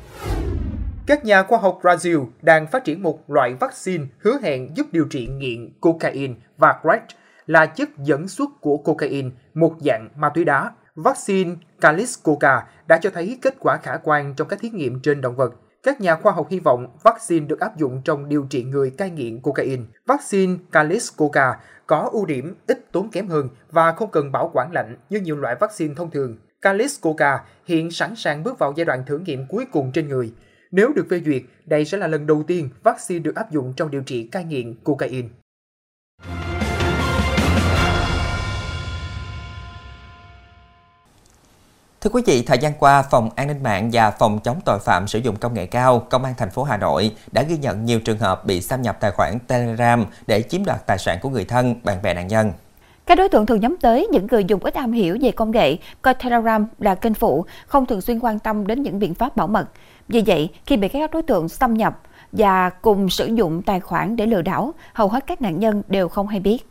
Các 1.08 1.26
nhà 1.26 1.44
khoa 1.44 1.60
học 1.60 1.80
Brazil 1.82 2.26
đang 2.42 2.68
phát 2.68 2.84
triển 2.84 3.04
một 3.04 3.30
loại 3.30 3.54
vaccine 3.54 4.06
hứa 4.20 4.40
hẹn 4.44 4.78
giúp 4.78 4.88
điều 4.92 5.06
trị 5.10 5.28
nghiện 5.28 5.70
cocaine 5.82 6.34
và 6.58 6.80
crack 6.82 7.06
là 7.46 7.66
chất 7.66 7.90
dẫn 7.98 8.28
xuất 8.28 8.50
của 8.62 8.78
cocaine, 8.78 9.30
một 9.54 9.76
dạng 9.80 10.10
ma 10.16 10.30
túy 10.30 10.44
đá. 10.44 10.72
Vaccine 10.96 11.56
Caliscoca 11.82 12.64
đã 12.88 12.98
cho 12.98 13.10
thấy 13.10 13.38
kết 13.42 13.56
quả 13.60 13.78
khả 13.78 13.98
quan 14.04 14.34
trong 14.38 14.48
các 14.48 14.60
thí 14.60 14.70
nghiệm 14.70 15.00
trên 15.00 15.22
động 15.22 15.36
vật. 15.36 15.54
Các 15.88 16.02
nhà 16.02 16.16
khoa 16.16 16.32
học 16.32 16.48
hy 16.50 16.60
vọng 16.60 16.88
vaccine 17.04 17.46
được 17.46 17.60
áp 17.60 17.78
dụng 17.78 18.02
trong 18.06 18.30
điều 18.30 18.48
trị 18.50 18.64
người 18.64 18.90
cai 18.90 19.10
nghiện 19.10 19.40
cocaine. 19.42 19.84
Vaccine 20.06 20.58
Caliscoca 20.72 21.60
có 21.86 22.10
ưu 22.12 22.26
điểm 22.26 22.56
ít 22.68 22.92
tốn 22.92 23.10
kém 23.10 23.28
hơn 23.28 23.50
và 23.72 23.92
không 23.92 24.12
cần 24.12 24.32
bảo 24.32 24.52
quản 24.54 24.72
lạnh 24.72 24.96
như 25.10 25.20
nhiều 25.20 25.38
loại 25.38 25.56
vaccine 25.60 25.94
thông 25.94 26.12
thường. 26.12 26.38
Caliscoca 26.62 27.40
hiện 27.66 27.92
sẵn 27.92 28.16
sàng 28.16 28.44
bước 28.44 28.60
vào 28.60 28.74
giai 28.76 28.86
đoạn 28.86 29.04
thử 29.06 29.20
nghiệm 29.20 29.48
cuối 29.48 29.66
cùng 29.72 29.92
trên 29.92 30.08
người. 30.08 30.34
Nếu 30.72 30.94
được 30.96 31.06
phê 31.10 31.22
duyệt, 31.26 31.42
đây 31.66 31.86
sẽ 31.86 31.98
là 31.98 32.08
lần 32.08 32.28
đầu 32.28 32.44
tiên 32.48 32.70
vaccine 32.84 33.20
được 33.20 33.36
áp 33.36 33.52
dụng 33.52 33.74
trong 33.78 33.92
điều 33.92 34.02
trị 34.02 34.28
cai 34.28 34.44
nghiện 34.44 34.76
cocaine. 34.84 35.28
Thưa 42.02 42.10
quý 42.10 42.22
vị, 42.26 42.42
thời 42.42 42.58
gian 42.58 42.74
qua, 42.80 43.02
Phòng 43.02 43.30
An 43.36 43.48
ninh 43.48 43.64
mạng 43.64 43.90
và 43.94 44.12
Phòng 44.12 44.40
chống 44.40 44.60
tội 44.66 44.80
phạm 44.80 45.08
sử 45.08 45.20
dụng 45.20 45.36
công 45.36 45.54
nghệ 45.54 45.66
cao, 45.66 46.00
Công 46.00 46.24
an 46.24 46.34
thành 46.38 46.50
phố 46.50 46.64
Hà 46.64 46.78
Nội 46.78 47.16
đã 47.32 47.44
ghi 47.44 47.58
nhận 47.58 47.86
nhiều 47.86 48.00
trường 48.00 48.20
hợp 48.20 48.46
bị 48.46 48.62
xâm 48.62 48.82
nhập 48.82 48.98
tài 49.00 49.12
khoản 49.12 49.40
Telegram 49.48 50.06
để 50.28 50.42
chiếm 50.42 50.66
đoạt 50.66 50.88
tài 50.88 50.98
sản 50.98 51.18
của 51.22 51.30
người 51.30 51.46
thân, 51.46 51.76
bạn 51.84 52.02
bè 52.02 52.14
nạn 52.14 52.28
nhân. 52.28 52.52
Các 53.06 53.18
đối 53.18 53.30
tượng 53.30 53.46
thường 53.46 53.60
nhắm 53.60 53.76
tới 53.82 54.08
những 54.12 54.28
người 54.32 54.44
dùng 54.44 54.64
ít 54.64 54.74
am 54.74 54.92
hiểu 54.92 55.18
về 55.22 55.32
công 55.32 55.52
nghệ, 55.52 55.78
coi 56.02 56.14
Telegram 56.14 56.68
là 56.80 56.96
kênh 56.96 57.14
phụ, 57.14 57.46
không 57.68 57.86
thường 57.86 58.02
xuyên 58.02 58.20
quan 58.20 58.40
tâm 58.40 58.68
đến 58.68 58.84
những 58.84 59.00
biện 59.00 59.14
pháp 59.14 59.36
bảo 59.36 59.48
mật. 59.48 59.66
Vì 60.08 60.22
vậy, 60.22 60.50
khi 60.66 60.78
bị 60.78 60.88
các 60.88 61.12
đối 61.12 61.22
tượng 61.22 61.50
xâm 61.50 61.74
nhập 61.74 62.00
và 62.32 62.70
cùng 62.70 63.10
sử 63.10 63.26
dụng 63.26 63.62
tài 63.62 63.80
khoản 63.80 64.16
để 64.16 64.26
lừa 64.26 64.42
đảo, 64.42 64.74
hầu 64.94 65.08
hết 65.08 65.28
các 65.28 65.42
nạn 65.42 65.60
nhân 65.60 65.84
đều 65.88 66.10
không 66.10 66.28
hay 66.28 66.40
biết. 66.40 66.68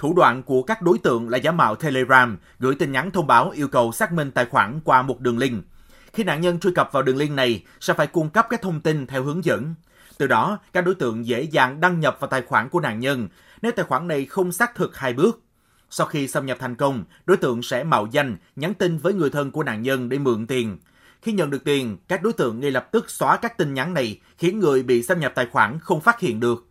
Thủ 0.00 0.14
đoạn 0.14 0.42
của 0.42 0.62
các 0.62 0.82
đối 0.82 0.98
tượng 0.98 1.28
là 1.28 1.38
giả 1.38 1.52
mạo 1.52 1.74
Telegram, 1.74 2.38
gửi 2.58 2.74
tin 2.74 2.92
nhắn 2.92 3.10
thông 3.10 3.26
báo 3.26 3.50
yêu 3.50 3.68
cầu 3.68 3.92
xác 3.92 4.12
minh 4.12 4.30
tài 4.30 4.44
khoản 4.44 4.80
qua 4.84 5.02
một 5.02 5.20
đường 5.20 5.38
link. 5.38 5.64
Khi 6.12 6.24
nạn 6.24 6.40
nhân 6.40 6.60
truy 6.60 6.72
cập 6.74 6.92
vào 6.92 7.02
đường 7.02 7.16
link 7.16 7.32
này, 7.32 7.64
sẽ 7.80 7.94
phải 7.94 8.06
cung 8.06 8.30
cấp 8.30 8.46
các 8.50 8.62
thông 8.62 8.80
tin 8.80 9.06
theo 9.06 9.22
hướng 9.22 9.44
dẫn. 9.44 9.74
Từ 10.18 10.26
đó, 10.26 10.58
các 10.72 10.84
đối 10.84 10.94
tượng 10.94 11.26
dễ 11.26 11.42
dàng 11.42 11.80
đăng 11.80 12.00
nhập 12.00 12.16
vào 12.20 12.28
tài 12.28 12.42
khoản 12.42 12.68
của 12.68 12.80
nạn 12.80 13.00
nhân 13.00 13.28
nếu 13.62 13.72
tài 13.72 13.84
khoản 13.84 14.08
này 14.08 14.24
không 14.24 14.52
xác 14.52 14.74
thực 14.74 14.96
hai 14.96 15.12
bước. 15.12 15.42
Sau 15.90 16.06
khi 16.06 16.28
xâm 16.28 16.46
nhập 16.46 16.56
thành 16.60 16.76
công, 16.76 17.04
đối 17.26 17.36
tượng 17.36 17.62
sẽ 17.62 17.84
mạo 17.84 18.06
danh, 18.10 18.36
nhắn 18.56 18.74
tin 18.74 18.98
với 18.98 19.14
người 19.14 19.30
thân 19.30 19.50
của 19.50 19.62
nạn 19.62 19.82
nhân 19.82 20.08
để 20.08 20.18
mượn 20.18 20.46
tiền. 20.46 20.78
Khi 21.22 21.32
nhận 21.32 21.50
được 21.50 21.64
tiền, 21.64 21.96
các 22.08 22.22
đối 22.22 22.32
tượng 22.32 22.60
ngay 22.60 22.70
lập 22.70 22.88
tức 22.92 23.10
xóa 23.10 23.36
các 23.36 23.58
tin 23.58 23.74
nhắn 23.74 23.94
này, 23.94 24.20
khiến 24.38 24.60
người 24.60 24.82
bị 24.82 25.02
xâm 25.02 25.20
nhập 25.20 25.32
tài 25.34 25.46
khoản 25.46 25.78
không 25.80 26.00
phát 26.00 26.20
hiện 26.20 26.40
được. 26.40 26.69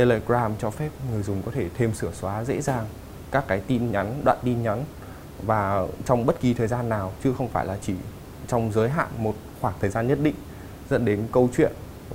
Telegram 0.00 0.52
cho 0.58 0.70
phép 0.70 0.90
người 1.12 1.22
dùng 1.22 1.42
có 1.42 1.52
thể 1.54 1.68
thêm 1.74 1.94
sửa 1.94 2.12
xóa 2.12 2.44
dễ 2.44 2.60
dàng 2.60 2.86
các 3.30 3.44
cái 3.48 3.60
tin 3.66 3.92
nhắn, 3.92 4.20
đoạn 4.24 4.38
tin 4.44 4.62
nhắn 4.62 4.84
và 5.42 5.86
trong 6.04 6.26
bất 6.26 6.40
kỳ 6.40 6.54
thời 6.54 6.68
gian 6.68 6.88
nào 6.88 7.12
chứ 7.24 7.34
không 7.38 7.48
phải 7.48 7.66
là 7.66 7.76
chỉ 7.82 7.94
trong 8.48 8.72
giới 8.72 8.88
hạn 8.88 9.08
một 9.18 9.34
khoảng 9.60 9.74
thời 9.80 9.90
gian 9.90 10.08
nhất 10.08 10.18
định 10.22 10.34
dẫn 10.90 11.04
đến 11.04 11.26
câu 11.32 11.48
chuyện 11.56 11.72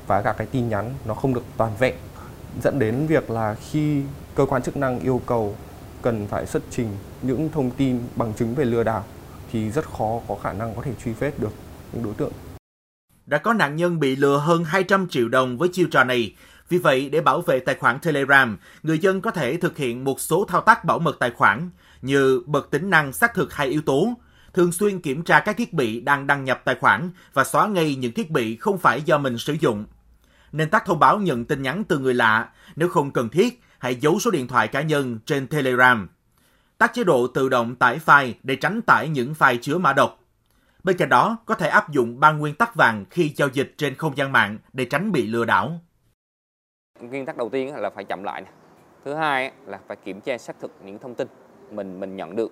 và 0.07 0.21
các 0.21 0.35
cái 0.37 0.47
tin 0.47 0.69
nhắn 0.69 0.93
nó 1.05 1.13
không 1.13 1.33
được 1.33 1.43
toàn 1.57 1.71
vẹn 1.79 1.95
dẫn 2.63 2.79
đến 2.79 3.07
việc 3.07 3.29
là 3.29 3.55
khi 3.55 4.01
cơ 4.35 4.45
quan 4.45 4.61
chức 4.61 4.77
năng 4.77 4.99
yêu 4.99 5.21
cầu 5.25 5.55
cần 6.01 6.27
phải 6.27 6.45
xuất 6.45 6.63
trình 6.69 6.89
những 7.21 7.49
thông 7.53 7.71
tin 7.71 8.01
bằng 8.15 8.33
chứng 8.33 8.55
về 8.55 8.65
lừa 8.65 8.83
đảo 8.83 9.03
thì 9.51 9.71
rất 9.71 9.85
khó 9.85 10.19
có 10.27 10.35
khả 10.43 10.53
năng 10.53 10.75
có 10.75 10.81
thể 10.81 10.91
truy 11.03 11.11
vết 11.13 11.39
được 11.39 11.53
những 11.93 12.03
đối 12.03 12.13
tượng. 12.13 12.31
Đã 13.25 13.37
có 13.37 13.53
nạn 13.53 13.75
nhân 13.75 13.99
bị 13.99 14.15
lừa 14.15 14.37
hơn 14.37 14.63
200 14.63 15.07
triệu 15.09 15.29
đồng 15.29 15.57
với 15.57 15.69
chiêu 15.73 15.87
trò 15.91 16.03
này. 16.03 16.35
Vì 16.69 16.77
vậy, 16.77 17.09
để 17.09 17.21
bảo 17.21 17.41
vệ 17.41 17.59
tài 17.59 17.75
khoản 17.75 17.99
Telegram, 17.99 18.57
người 18.83 18.99
dân 18.99 19.21
có 19.21 19.31
thể 19.31 19.57
thực 19.57 19.77
hiện 19.77 20.03
một 20.03 20.19
số 20.19 20.45
thao 20.45 20.61
tác 20.61 20.85
bảo 20.85 20.99
mật 20.99 21.19
tài 21.19 21.31
khoản 21.31 21.69
như 22.01 22.41
bật 22.45 22.71
tính 22.71 22.89
năng 22.89 23.13
xác 23.13 23.33
thực 23.33 23.53
hai 23.53 23.67
yếu 23.67 23.81
tố, 23.81 24.13
thường 24.53 24.71
xuyên 24.71 25.01
kiểm 25.01 25.23
tra 25.23 25.39
các 25.39 25.57
thiết 25.57 25.73
bị 25.73 25.99
đang 26.01 26.27
đăng 26.27 26.45
nhập 26.45 26.61
tài 26.65 26.75
khoản 26.75 27.09
và 27.33 27.43
xóa 27.43 27.67
ngay 27.67 27.95
những 27.95 28.11
thiết 28.11 28.31
bị 28.31 28.55
không 28.55 28.77
phải 28.77 29.01
do 29.01 29.17
mình 29.17 29.37
sử 29.37 29.53
dụng. 29.53 29.85
Nên 30.51 30.69
tắt 30.69 30.83
thông 30.85 30.99
báo 30.99 31.19
nhận 31.19 31.45
tin 31.45 31.61
nhắn 31.61 31.83
từ 31.83 31.99
người 31.99 32.13
lạ, 32.13 32.49
nếu 32.75 32.89
không 32.89 33.11
cần 33.11 33.29
thiết, 33.29 33.61
hãy 33.79 33.95
giấu 33.95 34.19
số 34.19 34.31
điện 34.31 34.47
thoại 34.47 34.67
cá 34.67 34.81
nhân 34.81 35.19
trên 35.25 35.47
Telegram. 35.47 36.07
Tắt 36.77 36.91
chế 36.93 37.03
độ 37.03 37.27
tự 37.27 37.49
động 37.49 37.75
tải 37.75 37.99
file 38.05 38.33
để 38.43 38.55
tránh 38.55 38.81
tải 38.81 39.09
những 39.09 39.33
file 39.39 39.57
chứa 39.61 39.77
mã 39.77 39.93
độc. 39.93 40.19
Bên 40.83 40.97
cạnh 40.97 41.09
đó, 41.09 41.37
có 41.45 41.55
thể 41.55 41.67
áp 41.67 41.91
dụng 41.91 42.19
ba 42.19 42.31
nguyên 42.31 42.55
tắc 42.55 42.75
vàng 42.75 43.05
khi 43.09 43.31
giao 43.35 43.49
dịch 43.53 43.73
trên 43.77 43.95
không 43.95 44.17
gian 44.17 44.31
mạng 44.31 44.57
để 44.73 44.85
tránh 44.85 45.11
bị 45.11 45.27
lừa 45.27 45.45
đảo. 45.45 45.81
Nguyên 46.99 47.25
tắc 47.25 47.37
đầu 47.37 47.49
tiên 47.49 47.75
là 47.75 47.89
phải 47.89 48.03
chậm 48.03 48.23
lại. 48.23 48.43
Thứ 49.05 49.13
hai 49.13 49.51
là 49.65 49.79
phải 49.87 49.97
kiểm 49.97 50.21
tra 50.21 50.37
xác 50.37 50.55
thực 50.59 50.71
những 50.85 50.99
thông 50.99 51.15
tin 51.15 51.27
mình 51.71 51.99
mình 51.99 52.15
nhận 52.15 52.35
được. 52.35 52.51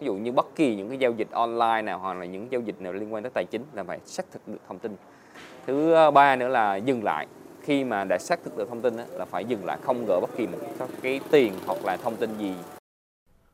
Ví 0.00 0.06
dụ 0.06 0.14
như 0.14 0.32
bất 0.32 0.46
kỳ 0.56 0.76
những 0.76 0.88
cái 0.88 0.98
giao 0.98 1.12
dịch 1.12 1.30
online 1.30 1.82
nào 1.82 1.98
hoặc 1.98 2.14
là 2.14 2.24
những 2.24 2.52
giao 2.52 2.60
dịch 2.60 2.80
nào 2.80 2.92
liên 2.92 3.14
quan 3.14 3.22
tới 3.22 3.32
tài 3.34 3.44
chính 3.50 3.64
là 3.72 3.84
phải 3.84 3.98
xác 4.04 4.26
thực 4.32 4.48
được 4.48 4.60
thông 4.68 4.78
tin. 4.78 4.96
Thứ 5.66 5.92
ờ, 5.92 6.10
ba 6.10 6.36
nữa 6.36 6.48
là 6.48 6.76
dừng 6.76 7.04
lại. 7.04 7.26
Khi 7.62 7.84
mà 7.84 8.04
đã 8.04 8.18
xác 8.18 8.44
thực 8.44 8.56
được 8.56 8.68
thông 8.68 8.80
tin 8.80 8.96
là 9.10 9.24
phải 9.24 9.44
dừng 9.44 9.64
lại 9.64 9.78
không 9.82 10.04
gỡ 10.08 10.20
bất 10.20 10.30
kỳ 10.36 10.46
một 10.46 10.58
cái 11.02 11.20
tiền 11.30 11.52
hoặc 11.66 11.84
là 11.84 11.96
thông 11.96 12.16
tin 12.16 12.38
gì 12.38 12.54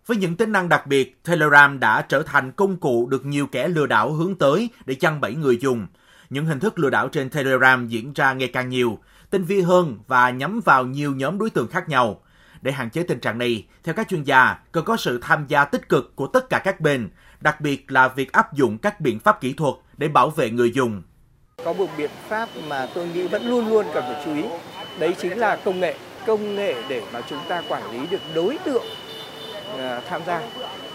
với 0.09 0.17
những 0.17 0.37
tính 0.37 0.53
năng 0.53 0.69
đặc 0.69 0.87
biệt, 0.87 1.25
Telegram 1.25 1.81
đã 1.81 2.03
trở 2.09 2.23
thành 2.23 2.53
công 2.53 2.77
cụ 2.77 3.07
được 3.11 3.27
nhiều 3.27 3.47
kẻ 3.47 3.69
lừa 3.69 3.87
đảo 3.87 4.13
hướng 4.13 4.39
tới 4.39 4.71
để 4.87 4.95
chăn 4.95 5.21
bẫy 5.21 5.35
người 5.35 5.59
dùng. 5.61 5.87
Những 6.31 6.47
hình 6.47 6.61
thức 6.61 6.79
lừa 6.79 6.91
đảo 6.91 7.09
trên 7.09 7.31
Telegram 7.31 7.89
diễn 7.89 8.13
ra 8.13 8.33
ngày 8.33 8.51
càng 8.53 8.69
nhiều, 8.69 8.99
tinh 9.31 9.45
vi 9.45 9.61
hơn 9.61 9.99
và 10.07 10.31
nhắm 10.31 10.61
vào 10.65 10.85
nhiều 10.85 11.15
nhóm 11.15 11.39
đối 11.39 11.51
tượng 11.51 11.69
khác 11.69 11.89
nhau. 11.89 12.21
Để 12.63 12.73
hạn 12.73 12.91
chế 12.91 13.03
tình 13.03 13.21
trạng 13.21 13.39
này, 13.39 13.67
theo 13.85 13.95
các 13.95 14.09
chuyên 14.09 14.23
gia, 14.23 14.59
cần 14.73 14.85
có 14.85 14.97
sự 14.97 15.19
tham 15.23 15.45
gia 15.49 15.65
tích 15.65 15.89
cực 15.89 16.17
của 16.17 16.27
tất 16.27 16.51
cả 16.51 16.59
các 16.59 16.81
bên, 16.81 17.09
đặc 17.41 17.61
biệt 17.61 17.93
là 17.93 18.09
việc 18.09 18.33
áp 18.33 18.55
dụng 18.55 18.79
các 18.79 19.01
biện 19.01 19.19
pháp 19.21 19.41
kỹ 19.41 19.53
thuật 19.53 19.75
để 19.97 20.09
bảo 20.09 20.31
vệ 20.31 20.51
người 20.51 20.71
dùng. 20.71 21.03
Có 21.65 21.73
một 21.73 21.87
biện 21.97 22.11
pháp 22.29 22.49
mà 22.69 22.89
tôi 22.95 23.09
nghĩ 23.09 23.29
vẫn 23.29 23.49
luôn 23.49 23.69
luôn 23.69 23.87
cần 23.95 24.05
phải 24.13 24.23
chú 24.25 24.35
ý, 24.35 24.45
đấy 24.99 25.15
chính 25.21 25.39
là 25.39 25.57
công 25.65 25.81
nghệ. 25.81 25.97
Công 26.27 26.57
nghệ 26.57 26.75
để 26.89 27.03
mà 27.13 27.21
chúng 27.29 27.39
ta 27.49 27.63
quản 27.69 27.91
lý 27.93 28.07
được 28.07 28.21
đối 28.35 28.59
tượng 28.65 28.85
à, 29.79 30.01
tham 30.09 30.23
gia 30.27 30.43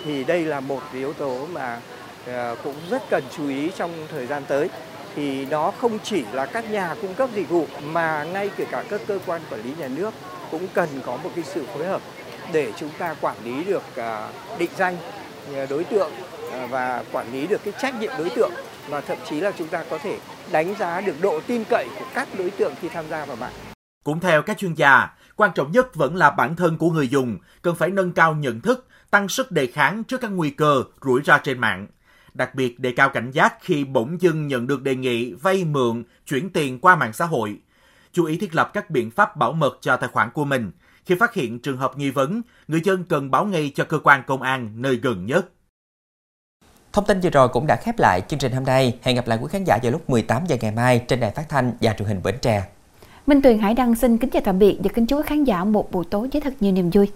thì 0.06 0.24
đây 0.24 0.46
là 0.46 0.60
một 0.60 0.82
yếu 0.94 1.14
tố 1.14 1.48
mà 1.54 1.82
à, 2.28 2.56
cũng 2.64 2.76
rất 2.90 3.04
cần 3.10 3.24
chú 3.38 3.48
ý 3.48 3.72
trong 3.78 3.92
thời 4.12 4.28
gian 4.28 4.44
tới 4.46 4.70
thì 5.16 5.46
nó 5.46 5.72
không 5.72 6.00
chỉ 6.04 6.24
là 6.32 6.46
các 6.46 6.72
nhà 6.72 6.96
cung 7.02 7.14
cấp 7.14 7.30
dịch 7.34 7.50
vụ 7.50 7.68
mà 7.84 8.24
ngay 8.24 8.50
kể 8.58 8.66
cả 8.72 8.84
các 8.90 9.02
cơ 9.08 9.20
quan 9.26 9.42
quản 9.52 9.62
lý 9.64 9.74
nhà 9.80 9.88
nước 9.88 10.14
cũng 10.52 10.68
cần 10.74 10.90
có 11.06 11.18
một 11.18 11.30
cái 11.36 11.44
sự 11.44 11.66
phối 11.74 11.86
hợp 11.86 12.02
để 12.54 12.74
chúng 12.78 12.90
ta 12.98 13.16
quản 13.22 13.36
lý 13.44 13.64
được 13.64 13.84
à, 13.96 14.30
định 14.58 14.72
danh 14.78 14.98
à, 15.56 15.66
đối 15.70 15.84
tượng 15.84 16.12
à, 16.52 16.68
và 16.70 17.04
quản 17.12 17.34
lý 17.34 17.48
được 17.48 17.62
cái 17.64 17.74
trách 17.82 18.00
nhiệm 18.00 18.12
đối 18.18 18.30
tượng 18.30 18.52
và 18.90 19.02
thậm 19.02 19.18
chí 19.30 19.40
là 19.40 19.52
chúng 19.58 19.68
ta 19.68 19.84
có 19.90 19.98
thể 19.98 20.18
đánh 20.52 20.76
giá 20.80 21.02
được 21.02 21.16
độ 21.22 21.42
tin 21.48 21.64
cậy 21.70 21.88
của 22.00 22.06
các 22.14 22.28
đối 22.38 22.50
tượng 22.50 22.74
khi 22.82 22.90
tham 22.90 23.06
gia 23.10 23.26
vào 23.26 23.36
mạng. 23.36 23.54
Cũng 24.04 24.20
theo 24.20 24.42
các 24.42 24.58
chuyên 24.58 24.74
gia, 24.74 25.10
quan 25.36 25.52
trọng 25.56 25.72
nhất 25.72 25.96
vẫn 25.96 26.16
là 26.16 26.32
bản 26.32 26.56
thân 26.56 26.78
của 26.78 26.90
người 26.90 27.08
dùng 27.08 27.38
cần 27.62 27.76
phải 27.76 27.90
nâng 27.90 28.12
cao 28.12 28.34
nhận 28.34 28.62
thức, 28.62 28.88
tăng 29.12 29.30
sức 29.30 29.52
đề 29.52 29.68
kháng 29.68 30.04
trước 30.04 30.22
các 30.22 30.32
nguy 30.32 30.50
cơ, 30.50 30.84
rủi 31.02 31.22
ro 31.26 31.38
trên 31.38 31.60
mạng. 31.60 31.88
Đặc 32.34 32.56
biệt 32.56 32.80
đề 32.80 32.92
cao 32.92 33.10
cảnh 33.10 33.32
giác 33.32 33.54
khi 33.62 33.84
bỗng 33.84 34.22
dưng 34.22 34.48
nhận 34.48 34.68
được 34.68 34.82
đề 34.82 34.96
nghị 34.96 35.34
vay 35.34 35.66
mượn, 35.66 36.04
chuyển 36.26 36.50
tiền 36.50 36.80
qua 36.80 36.96
mạng 36.96 37.14
xã 37.14 37.26
hội. 37.26 37.60
Chú 38.12 38.26
ý 38.26 38.38
thiết 38.38 38.56
lập 38.56 38.72
các 38.74 38.90
biện 38.90 39.12
pháp 39.12 39.38
bảo 39.38 39.52
mật 39.52 39.78
cho 39.82 39.98
tài 39.98 40.10
khoản 40.10 40.30
của 40.34 40.46
mình. 40.46 40.72
Khi 41.06 41.16
phát 41.20 41.34
hiện 41.34 41.60
trường 41.60 41.78
hợp 41.78 41.98
nghi 41.98 42.10
vấn, 42.10 42.42
người 42.68 42.82
dân 42.84 43.04
cần 43.04 43.32
báo 43.32 43.46
ngay 43.46 43.72
cho 43.76 43.84
cơ 43.84 44.00
quan 44.00 44.24
công 44.28 44.42
an 44.42 44.72
nơi 44.76 44.96
gần 44.96 45.26
nhất. 45.26 45.50
Thông 46.94 47.06
tin 47.06 47.20
vừa 47.20 47.30
rồi 47.30 47.50
cũng 47.50 47.68
đã 47.68 47.76
khép 47.76 48.00
lại 48.00 48.22
chương 48.28 48.40
trình 48.40 48.52
hôm 48.52 48.64
nay. 48.64 48.98
Hẹn 49.02 49.16
gặp 49.16 49.28
lại 49.28 49.38
quý 49.42 49.48
khán 49.52 49.64
giả 49.64 49.78
vào 49.84 49.92
lúc 49.92 50.10
18 50.10 50.46
giờ 50.48 50.58
ngày 50.62 50.72
mai 50.72 51.06
trên 51.08 51.20
đài 51.20 51.32
phát 51.32 51.50
thanh 51.50 51.74
và 51.82 51.94
truyền 51.94 52.08
hình 52.08 52.24
Bến 52.24 52.36
Tre. 52.42 52.64
Minh 53.28 53.42
Tuyền 53.42 53.60
Hải 53.60 53.74
Đăng 53.74 53.96
xin 53.96 54.18
kính 54.18 54.30
chào 54.30 54.42
tạm 54.46 54.60
biệt 54.60 54.80
và 54.84 54.90
kính 54.94 55.06
chúc 55.06 55.26
khán 55.26 55.44
giả 55.44 55.64
một 55.64 55.92
buổi 55.92 56.06
tối 56.06 56.30
với 56.34 56.42
thật 56.42 56.54
nhiều 56.60 56.72
niềm 56.72 56.90
vui. 56.90 57.12